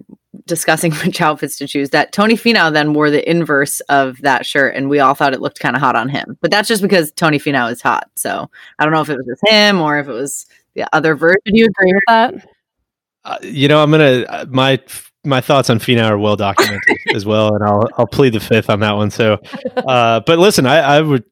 [0.47, 4.75] discussing which outfits to choose, that Tony Finau then wore the inverse of that shirt,
[4.75, 6.35] and we all thought it looked kind of hot on him.
[6.41, 8.09] But that's just because Tony Finau is hot.
[8.15, 8.49] So
[8.79, 11.37] I don't know if it was just him or if it was the other version.
[11.45, 12.47] Would you agree with that?
[13.23, 14.81] Uh, you know, I'm gonna uh, my
[15.25, 18.69] my thoughts on Finau are well documented as well, and I'll I'll plead the fifth
[18.69, 19.11] on that one.
[19.11, 19.39] So,
[19.77, 21.23] uh, but listen, I, I would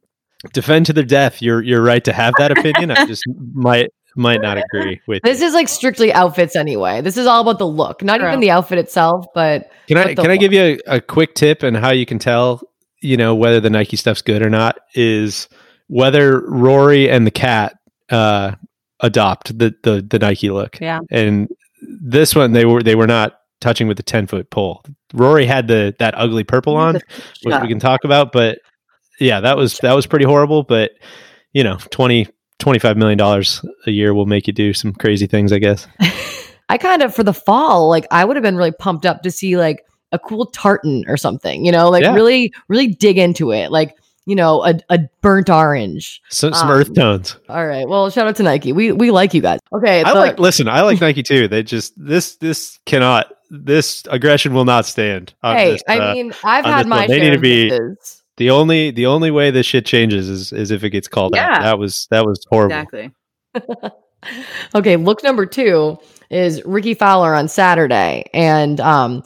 [0.53, 2.91] defend to the death your your right to have that opinion.
[2.91, 3.23] I just
[3.53, 5.23] might might not agree with.
[5.23, 5.47] This you.
[5.47, 7.01] is like strictly outfits anyway.
[7.01, 10.15] This is all about the look, not even the outfit itself, but Can I what
[10.15, 12.61] the can I give you a, a quick tip and how you can tell
[13.01, 15.47] you know whether the Nike stuff's good or not is
[15.87, 17.77] whether Rory and the cat
[18.09, 18.53] uh,
[19.01, 20.79] adopt the, the the Nike look.
[20.79, 20.99] Yeah.
[21.09, 21.49] and
[21.81, 24.83] this one they were they were not touching with the 10 foot pole
[25.13, 26.95] rory had the that ugly purple on
[27.43, 28.59] which we can talk about but
[29.19, 30.91] yeah that was that was pretty horrible but
[31.53, 32.27] you know 20
[32.59, 35.87] 25 million dollars a year will make you do some crazy things i guess
[36.71, 39.29] I kind of for the fall, like I would have been really pumped up to
[39.29, 42.13] see like a cool tartan or something, you know, like Yeah.
[42.13, 43.71] really, really dig into it.
[43.71, 43.97] Like,
[44.31, 46.21] you know, a, a burnt orange.
[46.29, 47.85] some, some Um, earth tones All right.
[47.85, 48.71] Well, shout out to Nike.
[48.71, 49.59] We we like you guys.
[49.75, 50.01] Okay.
[50.03, 54.53] i the- like listen i like nike too they just this this cannot this aggression
[54.53, 57.05] will not stand on hey, this, I uh, mean, I've had my.
[57.07, 58.23] They need to be- disses.
[58.37, 61.41] the only the only way this shit changes is is if it gets called out
[61.51, 61.59] Yeah.
[61.63, 63.11] that was that was horrible Exactly.
[64.75, 65.97] okay, look number two
[66.29, 69.23] is Rickie Fowler on Saturday, and um,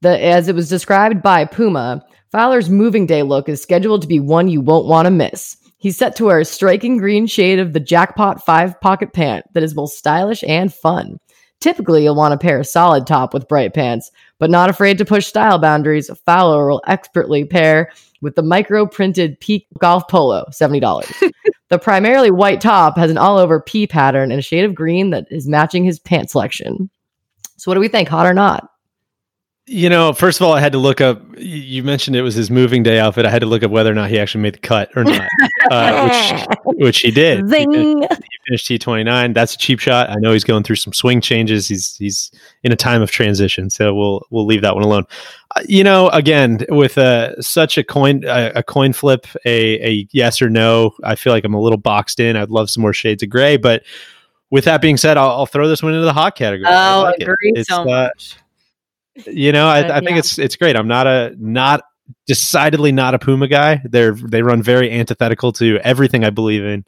[0.00, 4.20] the as it was described by Puma, Fowler's moving day look is scheduled to be
[4.20, 5.56] one you won't want to miss.
[5.78, 9.64] He's set to wear a striking green shade of the Jackpot Five pocket pant that
[9.64, 11.18] is both stylish and fun.
[11.60, 15.04] Typically, you'll want to pair a solid top with bright pants, but not afraid to
[15.04, 16.08] push style boundaries.
[16.24, 17.90] Fowler will expertly pair
[18.22, 21.32] with the micro printed Peak Golf Polo, $70.
[21.68, 25.10] the primarily white top has an all over P pattern and a shade of green
[25.10, 26.88] that is matching his pant selection.
[27.56, 28.08] So what do we think?
[28.08, 28.69] Hot or not?
[29.66, 31.22] You know, first of all, I had to look up.
[31.38, 33.24] You mentioned it was his moving day outfit.
[33.24, 35.28] I had to look up whether or not he actually made the cut or not,
[35.70, 36.08] uh,
[36.64, 37.48] which which he did.
[37.48, 37.70] Zing.
[37.72, 38.06] He,
[38.48, 39.32] finished T twenty nine.
[39.32, 40.10] That's a cheap shot.
[40.10, 41.68] I know he's going through some swing changes.
[41.68, 42.32] He's he's
[42.64, 45.04] in a time of transition, so we'll we'll leave that one alone.
[45.54, 50.08] Uh, you know, again, with uh, such a coin a, a coin flip, a a
[50.10, 52.34] yes or no, I feel like I'm a little boxed in.
[52.34, 53.84] I'd love some more shades of gray, but
[54.50, 56.66] with that being said, I'll, I'll throw this one into the hot category.
[56.66, 57.22] I Oh, like it.
[57.22, 58.34] agree It's, so uh, much.
[59.26, 60.18] You know, I, But, I think yeah.
[60.18, 60.76] it's it's great.
[60.76, 61.82] I'm not a not
[62.26, 63.80] decidedly not a Puma guy.
[63.84, 66.84] They're they run very antithetical to everything I believe in.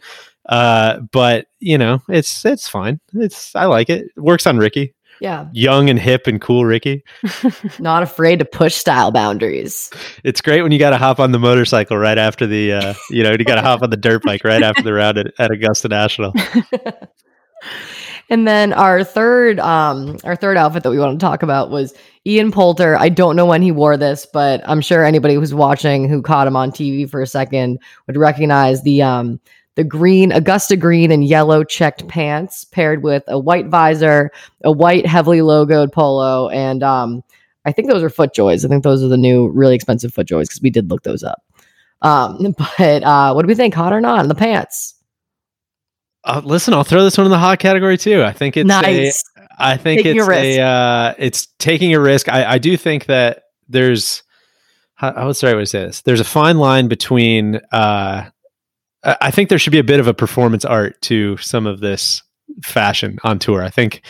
[0.49, 3.01] Uh, but you know, it's it's fine.
[3.14, 4.07] It's I like it.
[4.16, 7.05] it works on Rickie, Yeah, young and hip and cool Rickie.
[7.78, 9.91] not afraid to push style boundaries.
[10.24, 13.22] It's great when you got to hop on the motorcycle right after the uh, you
[13.22, 15.51] know, you got to hop on the dirt bike right after the round at, at
[15.53, 16.33] Augusta National.
[18.31, 21.95] and then our third um our third outfit that we want to talk about was
[22.27, 22.97] Ian Poulter.
[22.97, 26.47] I don't know when he wore this, but I'm sure anybody who's watching who caught
[26.47, 29.41] him on TV for a second would recognize the um
[29.75, 34.31] the green Augusta green and yellow checked pants paired with a white visor,
[34.64, 37.23] a white heavily logoed polo, and um
[37.64, 38.64] I think those are FootJoys.
[38.64, 41.43] I think those are the new really expensive FootJoys because we did look those up.
[42.03, 44.23] Um, but uh, what do we think, hot or not?
[44.23, 44.95] in The pants,
[46.25, 48.23] Uh, listen, I'll throw this one in the hot category too.
[48.23, 49.23] I think it's a, nice.
[49.59, 50.59] I think Taking a it's risk.
[50.59, 52.29] a, uh, it's taking a risk.
[52.29, 54.23] I, I do think that there's
[55.01, 56.03] what's the right way to say this?
[56.03, 57.57] There's a fine line between.
[57.73, 58.31] Uh,
[59.05, 61.81] I I think there should be a bit of a performance art to some of
[61.81, 62.23] this
[62.62, 63.62] fashion on tour.
[63.62, 64.03] I think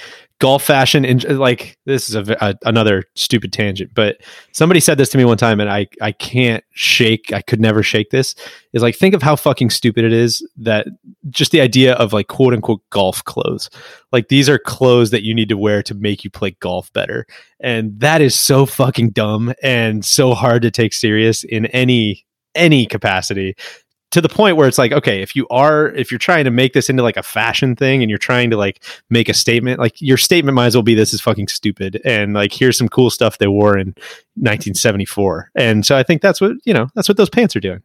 [0.42, 4.16] golf fashion and like this is a, a- another stupid tangent, but
[4.50, 7.32] somebody said this to me one time, and I I can't shake.
[7.32, 8.34] I could never shake this.
[8.72, 10.88] Is like think of how fucking stupid it is that
[11.30, 13.70] just the idea of like quote unquote golf clothes
[14.10, 17.24] like these are clothes that you need to wear to make you play golf better
[17.60, 22.86] and that is so fucking dumb and so hard to take serious in any any
[22.86, 23.54] capacity
[24.12, 26.72] to the point where it's like okay if you are if you're trying to make
[26.74, 30.00] this into like a fashion thing and you're trying to like make a statement like
[30.00, 33.10] your statement might as well be this is fucking stupid and like here's some cool
[33.10, 33.94] stuff they wore in
[34.36, 37.82] 1974 and so i think that's what you know that's what those pants are doing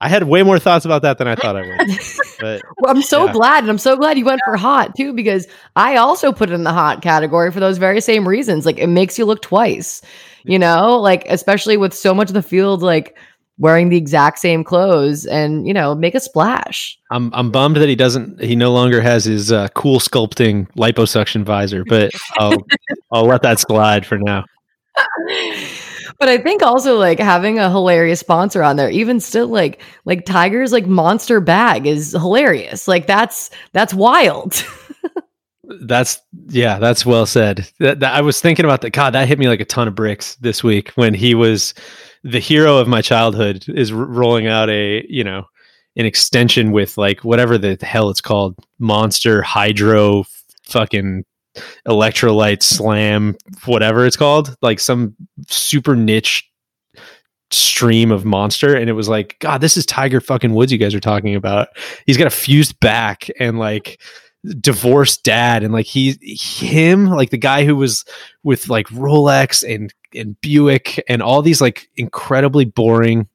[0.00, 1.78] i had way more thoughts about that than i thought i would
[2.38, 3.32] but Well, I'm so Yeah.
[3.32, 5.46] glad, and I'm so glad you went for hot too, because
[5.76, 8.66] I also put it in the hot category for those very same reasons.
[8.66, 10.02] Like it makes you look twice,
[10.44, 13.16] you know, like especially with so much of the field like
[13.58, 16.98] wearing the exact same clothes, and you know, make a splash.
[17.10, 18.40] I'm I'm bummed that he doesn't.
[18.40, 22.64] He no longer has his uh, cool sculpting liposuction visor, but I'll
[23.12, 24.44] I'll let that slide for now.
[26.18, 30.24] but I think also like having a hilarious sponsor on there, even still like like
[30.24, 32.86] Tiger's like monster bag is hilarious.
[32.88, 34.64] Like that's that's wild.
[35.80, 37.66] That's yeah, that's well said.
[37.80, 38.90] That, that- I was thinking about that.
[38.90, 41.72] God, that hit me like a ton of bricks this week when he was
[42.24, 43.64] the hero of my childhood.
[43.68, 45.44] Is r- rolling out a you know
[45.96, 50.24] an extension with like whatever the hell it's called, Monster Hydro,
[50.64, 51.24] fucking
[51.86, 55.14] electrolyte slam, whatever it's called, like some
[55.48, 56.48] super niche
[57.50, 60.94] stream of monster and it was like god this is tiger fucking woods you guys
[60.94, 61.68] are talking about
[62.04, 64.00] he's got a fused back and like
[64.60, 68.04] divorced dad and like he him like the guy who was
[68.42, 73.26] with like rolex and and buick and all these like incredibly boring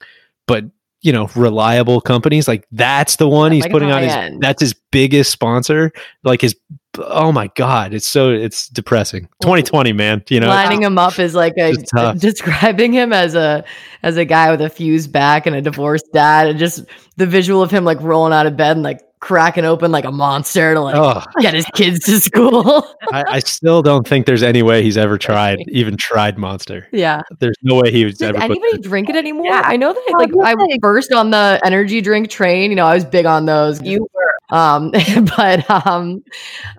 [0.45, 0.65] but
[1.01, 4.41] you know reliable companies like that's the one he's Like putting on his high-end.
[4.41, 5.91] that's his biggest sponsor.
[6.23, 6.55] Like his
[6.97, 9.29] oh my god it's so it's depressing.
[9.41, 10.47] 2020 man you know?
[10.47, 11.73] Lining him up as like a
[12.17, 13.63] describing him as a
[14.03, 16.83] as a guy with a fused back and a divorced dad and just
[17.15, 20.11] the visual of him like rolling out of bed and like cracking open like a
[20.11, 24.43] monster to like oh get his kids to school I, I still don't think there's
[24.43, 27.21] any way he's ever tried even tried monster Yeah.
[27.39, 29.45] there's no way he was Did ever put anybody drink it anymore?
[29.47, 29.61] Yeah.
[29.65, 30.77] I know that Oh, like I yeah.
[30.81, 32.71] was on the energy drink train.
[32.71, 33.81] You know, I was big on those.
[33.81, 34.57] You were.
[34.57, 34.91] Um,
[35.37, 36.23] but um,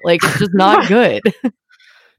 [0.04, 1.20] like it's just not good.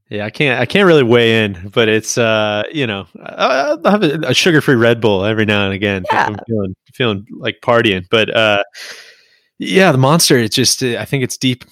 [0.10, 0.60] Yeah, I can't.
[0.60, 4.34] I can't really weigh in, but it's uh, you know, I, I have a, a
[4.34, 6.04] sugar-free Red Bull every now and again.
[6.12, 6.26] Yeah.
[6.28, 8.64] I'm feeling feeling like partying, but uh,
[9.62, 10.38] yeah, the monster.
[10.38, 10.82] It's just.
[10.82, 11.66] uh, I think it's deep.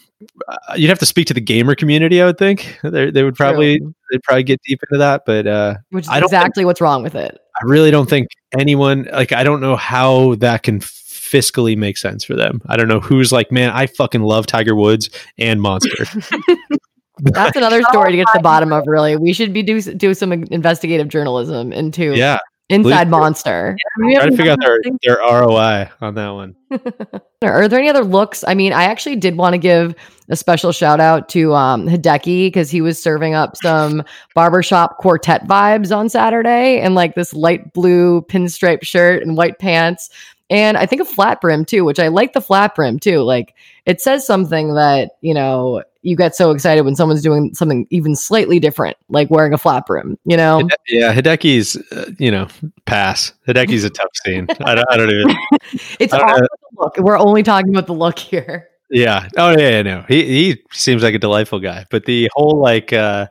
[0.48, 2.22] Uh, you'd have to speak to the gamer community.
[2.22, 3.96] I would think they they would probably True.
[4.12, 6.82] they'd probably get deep into that, but uh, which is I don't think- exactly what's
[6.82, 7.40] wrong with it.
[7.62, 8.28] I really don't think
[8.58, 9.32] anyone like.
[9.32, 12.62] I don't know how that can fiscally make sense for them.
[12.68, 16.06] I don't know who's like, man, I fucking love Tiger Woods and Monster.
[17.22, 18.88] That's another story to get to the bottom of.
[18.88, 22.38] Really, we should be do do some investigative journalism into yeah,
[22.70, 23.76] Inside Monster.
[24.00, 26.56] We Try to figure out their, their ROI on that one.
[27.42, 28.44] Are there any other looks?
[28.48, 29.96] I mean, I actually did want to give
[30.30, 34.04] a special shout out to um, Hideki because he was serving up some
[34.36, 40.12] barbershop quartet vibes on Saturday and like this light blue pinstripe shirt and white pants.
[40.52, 43.22] And I think a flat brim too, which I like the flat brim too.
[43.22, 43.56] Like
[43.86, 48.16] it says something that, you know, you get so excited when someone's doing something even
[48.16, 50.68] slightly different, like wearing a flat brim, you know?
[50.88, 52.48] Yeah, Hideki's, uh, you know,
[52.86, 53.34] pass.
[53.48, 54.48] Hideki's a tough scene.
[54.62, 55.36] I don't, I don't even.
[56.00, 56.98] It's all about the look.
[56.98, 58.70] We're only talking about the look here.
[58.90, 59.28] Yeah.
[59.38, 60.06] Oh yeah, yeah, no.
[60.08, 63.28] He he seems like a delightful guy, but the whole like uh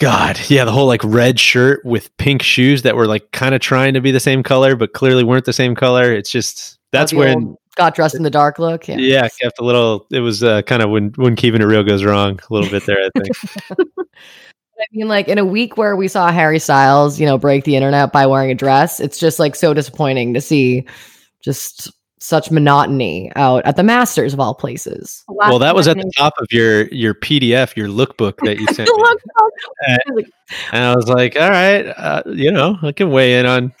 [0.00, 3.60] God, yeah, the whole like red shirt with pink shoes that were like kind of
[3.60, 6.12] trying to be the same color, but clearly weren't the same color.
[6.12, 8.86] It's just that's when got dressed in the dark look.
[8.86, 8.96] Yeah.
[8.98, 10.06] yeah, kept a little.
[10.10, 12.84] It was uh, kind of when when keeping it real goes wrong a little bit
[12.86, 12.98] there.
[13.04, 13.88] I think.
[14.78, 17.76] I mean, like in a week where we saw Harry Styles, you know, break the
[17.76, 20.84] internet by wearing a dress, it's just like so disappointing to see
[21.40, 25.24] just such monotony out at the Masters of all places.
[25.28, 28.88] well, that was at the top of your your PDF, your lookbook that you sent.
[28.88, 29.18] The
[30.08, 30.14] me.
[30.14, 30.26] look-
[30.72, 33.72] And I was like, all right, uh, you know, I can weigh in on.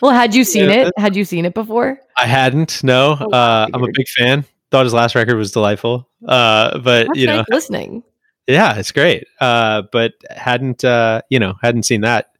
[0.00, 0.86] Well, had you seen Yeah.
[0.88, 0.92] it?
[0.96, 1.98] Had you seen it before?
[2.18, 2.82] I hadn't.
[2.84, 4.44] No, Oh, uh, I'm a big fan.
[4.70, 6.08] Thought his last record was delightful.
[6.26, 8.02] Uh, but That's you know, nice listening.
[8.46, 9.26] yeah, it's great.
[9.40, 12.30] Uh, but hadn't uh, you know, hadn't seen that.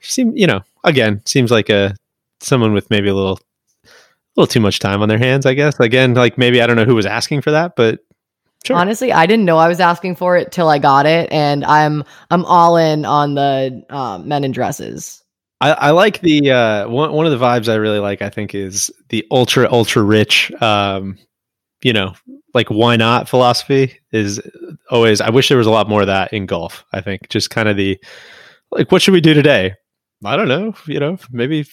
[0.00, 1.94] Seem you know, again, seems like a
[2.40, 3.38] someone with maybe a little,
[3.84, 3.88] a
[4.36, 5.46] little too much time on their hands.
[5.46, 5.78] I guess.
[5.80, 8.00] Again, like maybe I don't know who was asking for that, but
[8.64, 8.76] sure.
[8.76, 12.04] Honestly, I didn't know I was asking for it till I got it, and I'm
[12.30, 15.22] I'm all in on the um, men in dresses.
[15.60, 18.20] I, I like the uh, one one of the vibes I really like.
[18.22, 20.50] I think is the ultra ultra rich.
[20.60, 21.18] Um,
[21.82, 22.14] you know,
[22.54, 24.40] like why not philosophy is
[24.90, 25.20] always.
[25.20, 26.84] I wish there was a lot more of that in golf.
[26.92, 27.98] I think just kind of the
[28.70, 29.74] like, what should we do today?
[30.24, 30.74] I don't know.
[30.86, 31.66] You know, maybe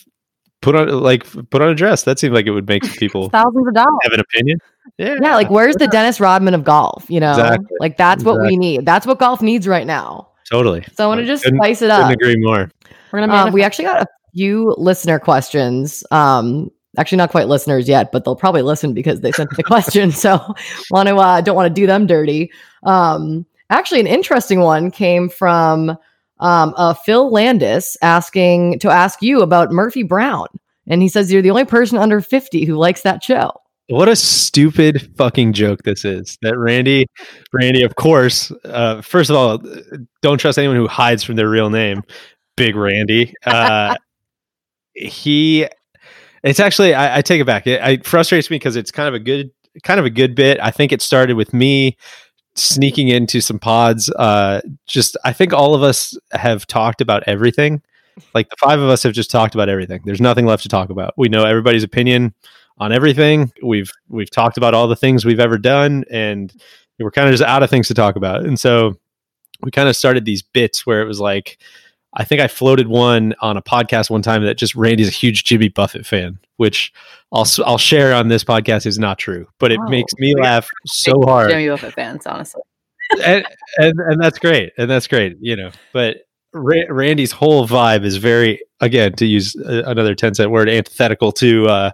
[0.61, 2.03] put on like put on a dress.
[2.03, 3.99] That seemed like it would make people thousands of dollars.
[4.03, 4.59] have an opinion.
[4.97, 7.05] Yeah, Yeah, like where's the Dennis Rodman of golf?
[7.09, 7.67] You know, Exactly.
[7.79, 8.85] like that's what we need.
[8.85, 10.29] That's what golf needs right now.
[10.49, 10.85] totally.
[10.95, 12.11] So I want to just Couldn't- spice it Couldn't up.
[12.11, 12.69] agree more.
[13.13, 13.33] We're gonna.
[13.33, 16.03] Um, we actually got a few listener questions.
[16.09, 20.11] Um, actually, not quite listeners yet, but they'll probably listen because they sent the question.
[20.11, 20.43] So,
[20.89, 22.51] want to uh, don't want to do them dirty.
[22.81, 25.91] Um, actually, an interesting one came from
[26.39, 30.47] um, uh, Phil Landis asking to ask you about Murphy Brown,
[30.87, 33.51] and he says you're the only person under fifty who likes that show.
[33.89, 36.37] What a stupid fucking joke this is.
[36.41, 37.05] That Randy,
[37.51, 39.61] Randy, of course, uh, first of all,
[40.21, 42.01] don't trust anyone who hides from their real name.
[42.55, 43.33] Big Randy.
[43.45, 43.95] Uh,
[44.93, 45.67] he,
[46.43, 47.67] it's actually, I, I take it back.
[47.67, 49.51] It, it frustrates me because it's kind of a good,
[49.83, 50.59] kind of a good bit.
[50.59, 51.97] I think it started with me
[52.55, 54.09] sneaking into some pods.
[54.09, 57.81] Uh, just, I think all of us have talked about everything.
[58.35, 60.01] Like the five of us have just talked about everything.
[60.05, 61.13] There's nothing left to talk about.
[61.17, 62.33] We know everybody's opinion
[62.77, 63.51] on everything.
[63.63, 66.53] We've we've talked about all the things we've ever done, and
[66.99, 68.45] we're kind of just out of things to talk about.
[68.45, 68.99] And so
[69.61, 71.57] we kind of started these bits where it was like,
[72.15, 75.43] I think I floated one on a podcast one time that just Randy's a huge
[75.45, 76.93] Jimmy Buffett fan, which
[77.31, 80.69] I'll I'll share on this podcast is not true, but it Oh, makes me laugh
[80.85, 82.61] so hard Jimmy Buffett fans, honestly.
[83.23, 83.45] and,
[83.77, 85.71] and and that's great, and that's great, you know.
[85.91, 86.17] But
[86.53, 91.31] Ra- Randy's whole vibe is very, again, to use a, another ten cent word, antithetical
[91.33, 91.91] to uh,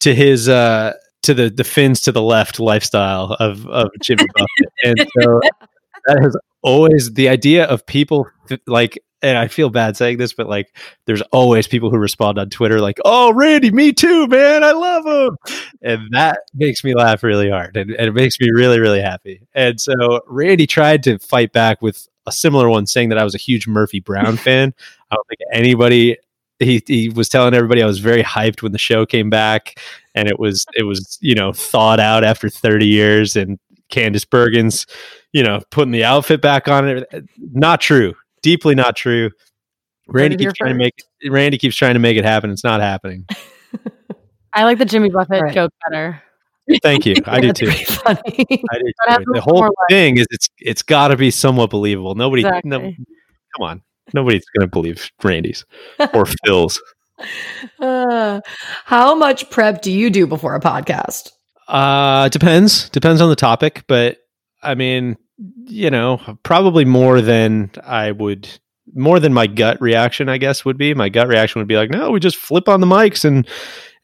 [0.00, 4.72] to his uh, to the the fins to the left lifestyle of of Jimmy Buffett,
[4.84, 5.40] and so
[6.06, 8.98] that has always the idea of people th- like.
[9.22, 12.80] And I feel bad saying this, but like, there's always people who respond on Twitter
[12.80, 14.64] like, "Oh, Randy, me too, man.
[14.64, 15.36] I love him,"
[15.80, 19.40] and that makes me laugh really hard, and, and it makes me really, really happy.
[19.54, 23.34] And so Randy tried to fight back with a similar one, saying that I was
[23.34, 24.74] a huge Murphy Brown fan.
[25.10, 26.16] I don't think anybody.
[26.58, 29.80] He, he was telling everybody I was very hyped when the show came back,
[30.14, 33.58] and it was it was you know thawed out after 30 years, and
[33.90, 34.86] Candice Bergen's
[35.32, 37.24] you know putting the outfit back on it.
[37.38, 38.14] Not true.
[38.42, 39.30] Deeply not true.
[40.08, 40.94] Randy keeps trying to make
[41.28, 42.50] Randy keeps trying to make it happen.
[42.50, 43.26] It's not happening.
[44.54, 45.54] I like the Jimmy Buffett Right.
[45.54, 46.20] joke better.
[46.82, 47.14] Thank you.
[47.26, 47.70] I do too.
[47.70, 48.20] funny.
[48.26, 48.92] I do
[49.24, 49.32] too.
[49.34, 49.74] The whole more life.
[49.88, 52.14] thing is it's it's got to be somewhat believable.
[52.14, 52.92] Nobody, no, come
[53.60, 53.82] on,
[54.12, 55.64] nobody's going to believe Randy's
[56.14, 56.80] or Phil's.
[57.78, 58.40] Uh,
[58.84, 61.30] how much prep do you do before a podcast?
[61.68, 62.88] Uh, depends.
[62.90, 64.18] Depends on the topic, but
[64.62, 65.16] I mean,
[65.66, 68.48] you know, probably more than I would,
[68.94, 70.28] more than my gut reaction.
[70.28, 72.80] I guess would be my gut reaction would be like, no, we just flip on
[72.80, 73.46] the mics and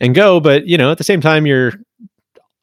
[0.01, 0.41] and go.
[0.41, 1.74] But you know, at the same time, you're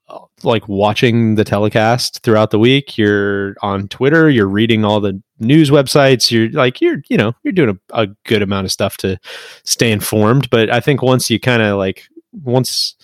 [0.09, 2.97] uh, like watching the telecast throughout the week.
[2.97, 4.29] You're on Twitter.
[4.29, 6.31] You're reading all the news websites.
[6.31, 9.19] You're like you're you know you're doing a, a good amount of stuff to
[9.63, 10.49] stay informed.
[10.49, 12.95] But I think once you kind of like once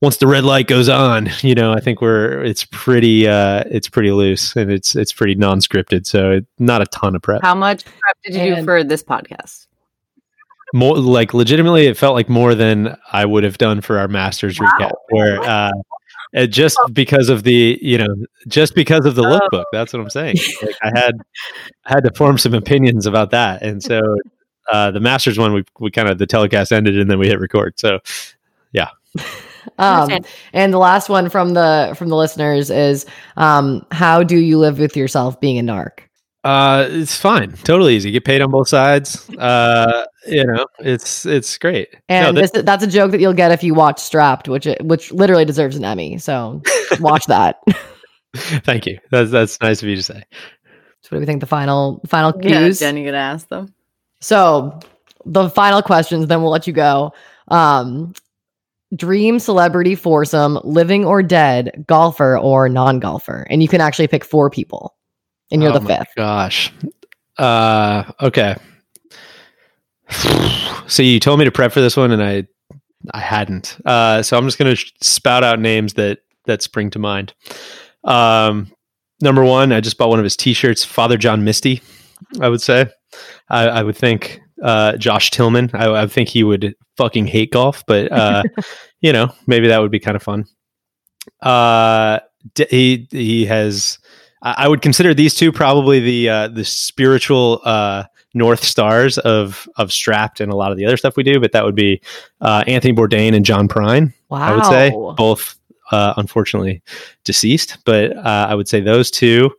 [0.00, 3.88] once the red light goes on, you know, I think we're it's pretty uh it's
[3.88, 7.42] pretty loose and it's it's pretty non-scripted, so not a ton of prep.
[7.42, 9.66] How much prep did you do for this podcast?
[10.72, 14.56] More like legitimately, it felt like more than I would have done for our Masters
[14.58, 15.72] recap, where uh,
[16.48, 18.14] just because of the you know
[18.46, 19.64] just because of the lookbook.
[19.72, 20.36] That's what I'm saying.
[20.62, 21.14] Like I had
[21.86, 24.00] I had to form some opinions about that, and so
[24.70, 27.40] uh, the Masters one we we kind of the telecast ended and then we hit
[27.40, 27.78] record.
[27.80, 27.98] So
[29.78, 30.10] Um,
[30.52, 33.06] and the last one from the from the listeners is
[33.36, 36.00] um, how do you live with yourself being a narc?
[36.44, 37.52] Uh, it's fine.
[37.64, 38.10] Totally easy.
[38.10, 39.28] Get paid on both sides.
[39.36, 41.88] Uh, you know, it's it's great.
[42.08, 44.82] And no, this, that's a joke that you'll get if you watch Strapped, which it,
[44.84, 46.16] which literally deserves an Emmy.
[46.18, 46.62] So
[47.00, 47.56] watch that.
[48.36, 48.98] thank you.
[49.10, 50.22] That's that's nice of you to say.
[51.02, 51.40] So what do we think?
[51.40, 52.78] The final final Yeah, cues.
[52.78, 53.74] Jen, you gonna ask them?
[54.20, 54.78] So
[55.26, 57.12] the final questions, then we'll let you go.
[57.48, 58.14] Um,
[58.96, 64.50] dream celebrity foursome, living or dead, golfer or non-golfer, and you can actually pick four
[64.50, 64.96] people,
[65.50, 66.08] and you're Oh the my fifth.
[66.16, 66.72] Gosh.
[67.38, 68.56] Uh, okay.
[70.86, 72.48] So you told me to prep for this one, and I
[73.12, 73.78] I hadn't.
[73.84, 77.32] Uh, so I'm just gonna sh- spout out names that that spring to mind.
[78.02, 78.72] Um,
[79.20, 81.80] number one, I just bought one of his T-shirts, Father John Misty.
[82.40, 82.86] I would say,
[83.50, 85.70] I, I would think uh, Josh Tillman.
[85.74, 88.42] I, I think he would fucking hate golf, but uh,
[89.00, 90.46] you know, maybe that would be kind of fun.
[91.40, 92.20] Uh,
[92.54, 93.98] d- he he has.
[94.42, 98.04] I I would consider these two probably the uh, the spiritual uh,
[98.34, 101.40] north stars of of Strapped and a lot of the other stuff we do.
[101.40, 102.00] But that would be
[102.40, 104.12] uh, Anthony Bourdain and John Prine.
[104.28, 104.40] Wow.
[104.40, 105.58] I would say both
[105.90, 106.82] uh, unfortunately
[107.24, 109.50] deceased, but uh, I would say those two.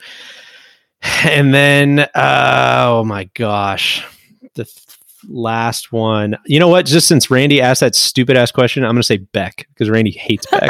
[1.24, 4.06] And then, oh my gosh,
[4.54, 4.81] the th-
[5.28, 6.36] last one.
[6.46, 6.86] You know what?
[6.86, 10.12] Just since Randy asked that stupid ass question, I'm going to say Beck because Randy
[10.12, 10.70] hates Beck.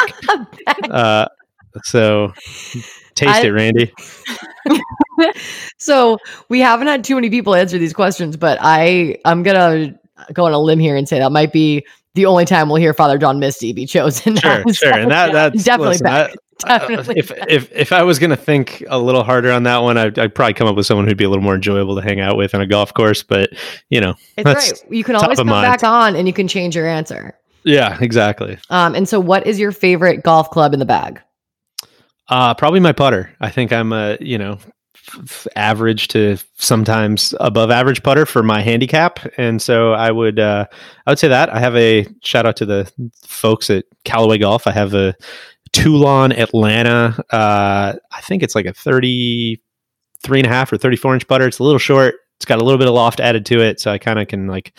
[0.90, 1.26] uh,
[1.84, 2.32] so
[3.14, 3.92] taste I- it, Randy.
[5.78, 9.98] so we haven't had too many people answer these questions, but I I'm gonna
[10.32, 11.84] go on a limb here and say that might be
[12.14, 14.36] the only time we'll hear Father John Misty be chosen.
[14.36, 16.34] Sure, sure, and that that's definitely listen, Beck.
[16.68, 19.96] Definitely if if if I was going to think a little harder on that one,
[19.98, 22.20] I'd, I'd probably come up with someone who'd be a little more enjoyable to hang
[22.20, 23.22] out with on a golf course.
[23.22, 23.50] But
[23.90, 24.92] you know, It's that's right.
[24.92, 25.64] You can always come mind.
[25.64, 27.34] back on and you can change your answer.
[27.64, 28.58] yeah, exactly.
[28.70, 31.20] Um, and so, what is your favorite golf club in the bag?
[32.28, 33.30] Uh, probably my putter.
[33.40, 34.58] I think I'm a you know
[34.94, 40.66] f- average to sometimes above average putter for my handicap, and so I would uh,
[41.06, 42.90] I would say that I have a shout out to the
[43.22, 44.66] folks at Callaway Golf.
[44.66, 45.14] I have a
[45.72, 47.22] Toulon Atlanta.
[47.30, 51.46] Uh, I think it's like a 33 and a half or 34 inch putter.
[51.46, 52.16] It's a little short.
[52.36, 54.46] It's got a little bit of loft added to it, so I kind of can
[54.46, 54.72] like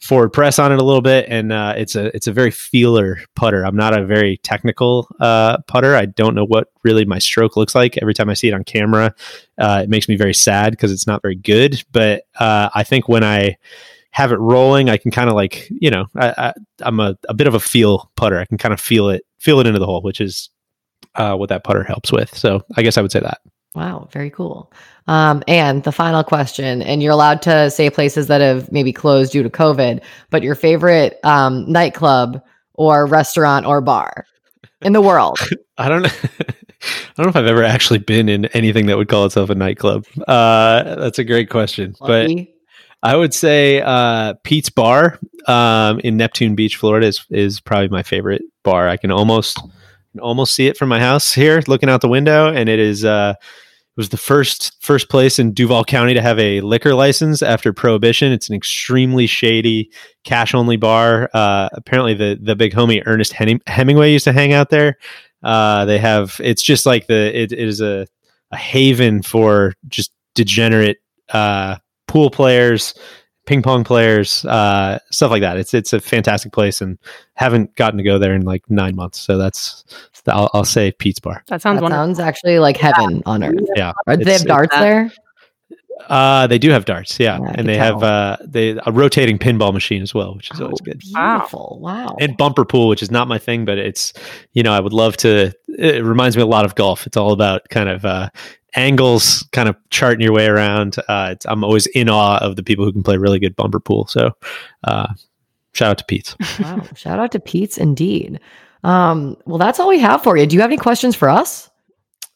[0.00, 3.18] forward press on it a little bit and uh, it's a it's a very feeler
[3.34, 7.56] putter i'm not a very technical uh, putter i don't know what really my stroke
[7.56, 9.12] looks like every time i see it on camera
[9.58, 13.08] uh, it makes me very sad because it's not very good but uh, i think
[13.08, 13.56] when i
[14.12, 17.48] have it rolling i can kind of like you know I, i'm a, a bit
[17.48, 20.02] of a feel putter i can kind of feel it feel it into the hole
[20.02, 20.50] which is
[21.14, 23.40] uh, what that putter helps with so i guess i would say that
[23.74, 24.72] Wow, very cool.
[25.06, 29.32] Um, and the final question, and you're allowed to say places that have maybe closed
[29.32, 32.42] due to COVID, but your favorite um, nightclub
[32.74, 34.26] or restaurant or bar
[34.82, 35.38] in the world.
[35.78, 36.10] I don't know.
[36.40, 39.54] I don't know if I've ever actually been in anything that would call itself a
[39.54, 40.06] nightclub.
[40.26, 42.54] Uh, that's a great question, but Lucky.
[43.02, 48.02] I would say uh, Pete's Bar um, in Neptune Beach, Florida, is is probably my
[48.02, 48.88] favorite bar.
[48.88, 49.60] I can almost
[50.20, 53.04] almost see it from my house here, looking out the window, and it is.
[53.04, 57.42] Uh, it was the first first place in Duval County to have a liquor license
[57.42, 58.32] after Prohibition.
[58.32, 59.90] It's an extremely shady
[60.24, 61.30] cash only bar.
[61.34, 64.96] Uh, apparently, the the big homie Ernest Henning- Hemingway used to hang out there.
[65.42, 68.06] Uh, they have it's just like the it, it is a
[68.50, 70.98] a haven for just degenerate
[71.30, 71.76] uh,
[72.08, 72.94] pool players,
[73.46, 75.56] ping pong players, uh, stuff like that.
[75.56, 76.98] It's it's a fantastic place, and
[77.34, 79.18] haven't gotten to go there in like nine months.
[79.20, 79.84] So that's
[80.26, 81.42] I'll, I'll say Pete's Bar.
[81.46, 82.04] That sounds That wonderful.
[82.06, 83.54] sounds actually like heaven on earth.
[83.76, 85.12] Yeah, Are, they have darts that- there?
[86.08, 89.72] Uh, they do have darts, yeah, Yeah, and they have uh, they a rotating pinball
[89.72, 91.00] machine as well, which is always Oh, good.
[91.00, 91.78] Beautiful.
[91.82, 92.16] Wow.
[92.20, 94.12] And bumper pool, which is not my thing, but it's
[94.52, 95.52] you know I would love to.
[95.68, 97.06] It reminds me a lot of golf.
[97.06, 98.30] It's all about kind of uh,
[98.74, 100.96] angles, kind of charting your way around.
[101.08, 103.80] Uh, it's, I'm always in awe of the people who can play really good bumper
[103.80, 104.06] pool.
[104.06, 104.32] So,
[104.84, 105.08] uh,
[105.72, 106.34] shout out to Pete.
[106.60, 106.82] wow.
[106.94, 108.40] Shout out to Pete's indeed.
[108.84, 110.46] Um, well, that's all we have for you.
[110.46, 111.67] Do you have any questions for us?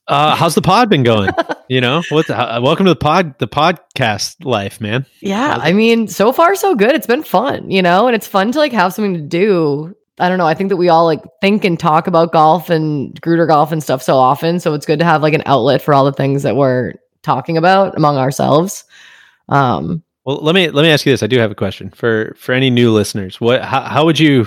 [0.08, 1.30] Uh, how's the pod been going?
[1.68, 2.28] you know, what?
[2.28, 5.06] Uh, welcome to the pod, the podcast life, man.
[5.20, 6.92] Yeah, I mean, so far so good.
[6.92, 9.94] It's been fun, you know, and it's fun to like have something to do.
[10.18, 10.46] I don't know.
[10.46, 13.82] I think that we all like think and talk about golf and Gruder golf and
[13.82, 14.60] stuff so often.
[14.60, 17.56] So it's good to have like an outlet for all the things that we're talking
[17.56, 18.84] about among ourselves.
[19.48, 21.22] Um, well, let me let me ask you this.
[21.22, 23.40] I do have a question for for any new listeners.
[23.40, 24.46] What how, how would you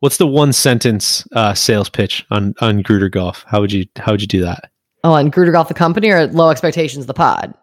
[0.00, 3.44] what's the one sentence uh, sales pitch on on Gruder Golf?
[3.46, 4.70] How would you how would you do that?
[5.04, 7.54] Oh, on Gruder Golf the company or Low Expectations the pod?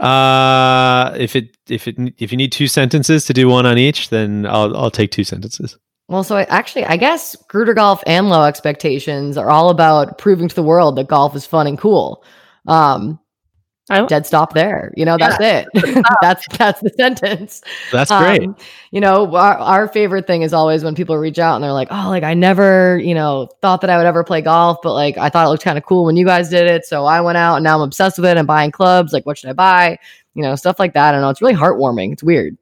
[0.00, 4.08] Uh if it if it if you need two sentences to do one on each,
[4.08, 5.76] then I'll I'll take two sentences.
[6.08, 10.48] Well, so I, actually, I guess Gruder Golf and Low Expectations are all about proving
[10.48, 12.22] to the world that golf is fun and cool.
[12.66, 13.18] Um,
[13.88, 14.92] dead stop there.
[14.96, 15.64] You know, that's yeah.
[15.74, 16.04] it.
[16.22, 17.62] that's that's the sentence.
[17.90, 18.42] That's great.
[18.42, 18.56] Um,
[18.90, 21.88] you know, our, our favorite thing is always when people reach out and they're like,
[21.90, 25.18] "Oh, like I never, you know, thought that I would ever play golf, but like
[25.18, 27.38] I thought it looked kind of cool when you guys did it, so I went
[27.38, 29.12] out and now I'm obsessed with it and buying clubs.
[29.12, 29.98] Like, what should I buy?
[30.34, 31.08] You know, stuff like that.
[31.08, 31.30] I don't know.
[31.30, 32.12] It's really heartwarming.
[32.12, 32.56] It's weird.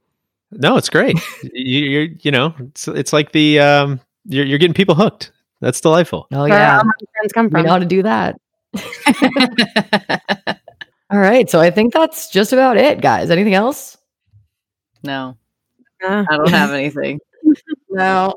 [0.53, 1.19] No, it's great.
[1.53, 5.33] you, you're, you know, it's it's like the um, you're you're getting people hooked.
[5.61, 6.27] That's delightful.
[6.33, 7.61] Oh yeah, friends come from.
[7.61, 8.41] We know how to do that.
[11.11, 11.51] All right.
[11.51, 13.31] So I think that's just about it, guys.
[13.31, 13.97] Anything else?
[15.03, 15.37] No.
[16.03, 17.21] Uh, I don't have anything.
[17.91, 18.35] no.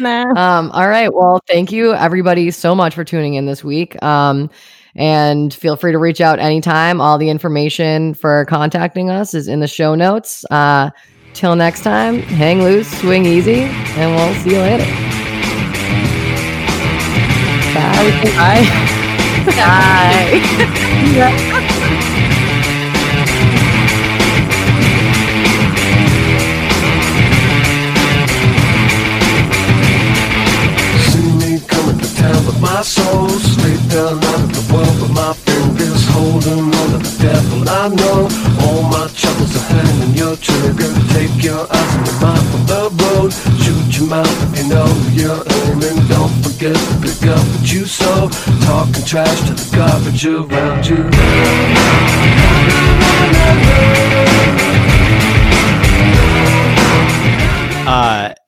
[0.00, 0.22] No.
[0.34, 1.12] Um, all right.
[1.12, 4.02] Well, thank you everybody so much for tuning in this week.
[4.02, 4.50] Um,
[4.94, 7.00] and feel free to reach out anytime.
[7.00, 10.44] All the information for contacting us is in the show notes.
[10.50, 10.90] Uh,
[11.34, 14.84] till next time, hang loose, swing easy, and we'll see you later.
[17.74, 18.20] Bye.
[18.36, 18.64] Bye.
[21.16, 21.62] Bye.
[32.76, 37.14] my soul straight down out of the world with my fingers holding on to the
[37.24, 38.28] devil I know.
[38.66, 40.92] All my troubles are hanging your trigger.
[41.16, 43.32] Take your eyes and your mind from the road.
[43.64, 46.04] Shoot your mouth you know you're aiming.
[46.12, 48.28] Don't forget to pick up what you sow.
[48.68, 51.00] Talking trash to the garbage around you.
[57.88, 58.45] Uh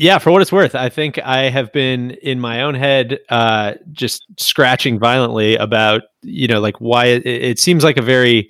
[0.00, 3.74] yeah, for what it's worth, I think I have been in my own head uh,
[3.92, 8.48] just scratching violently about you know like why it, it seems like a very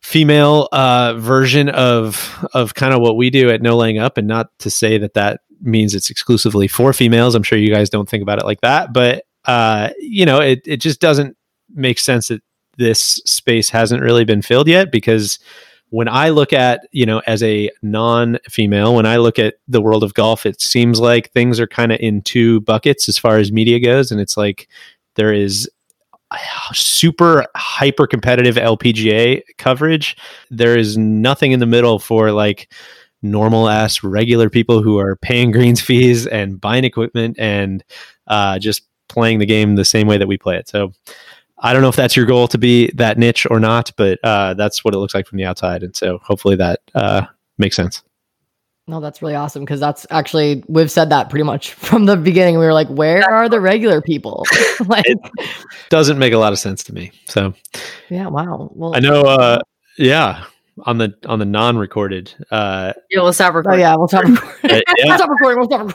[0.00, 4.26] female uh, version of of kind of what we do at No Laying Up, and
[4.26, 7.36] not to say that that means it's exclusively for females.
[7.36, 10.62] I'm sure you guys don't think about it like that, but uh, you know, it
[10.64, 11.36] it just doesn't
[11.72, 12.42] make sense that
[12.76, 15.38] this space hasn't really been filled yet because
[15.90, 19.82] when I look at, you know, as a non female, when I look at the
[19.82, 23.38] world of golf, it seems like things are kind of in two buckets as far
[23.38, 24.10] as media goes.
[24.10, 24.68] And it's like
[25.16, 25.68] there is
[26.72, 30.16] super hyper competitive LPGA coverage.
[30.50, 32.72] There is nothing in the middle for like
[33.22, 37.84] normal ass regular people who are paying greens fees and buying equipment and
[38.28, 40.68] uh, just playing the game the same way that we play it.
[40.68, 40.92] So
[41.60, 44.54] I don't know if that's your goal to be that niche or not, but uh,
[44.54, 45.82] that's what it looks like from the outside.
[45.82, 47.26] And so hopefully that uh,
[47.58, 48.02] makes sense.
[48.88, 52.58] No, that's really awesome because that's actually we've said that pretty much from the beginning.
[52.58, 54.44] We were like, where are the regular people?
[54.86, 55.18] like, it
[55.90, 57.12] doesn't make a lot of sense to me.
[57.26, 57.54] So,
[58.08, 58.70] yeah, wow.
[58.74, 59.20] Well, I know.
[59.20, 59.60] Uh,
[59.96, 60.44] yeah,
[60.86, 62.34] on the on the non-recorded.
[62.50, 63.80] Uh, yeah, we'll stop recording.
[63.80, 64.60] Oh, yeah, we'll stop recording.
[64.64, 64.80] yeah.
[65.04, 65.58] we'll stop recording.
[65.58, 65.94] We'll stop recording.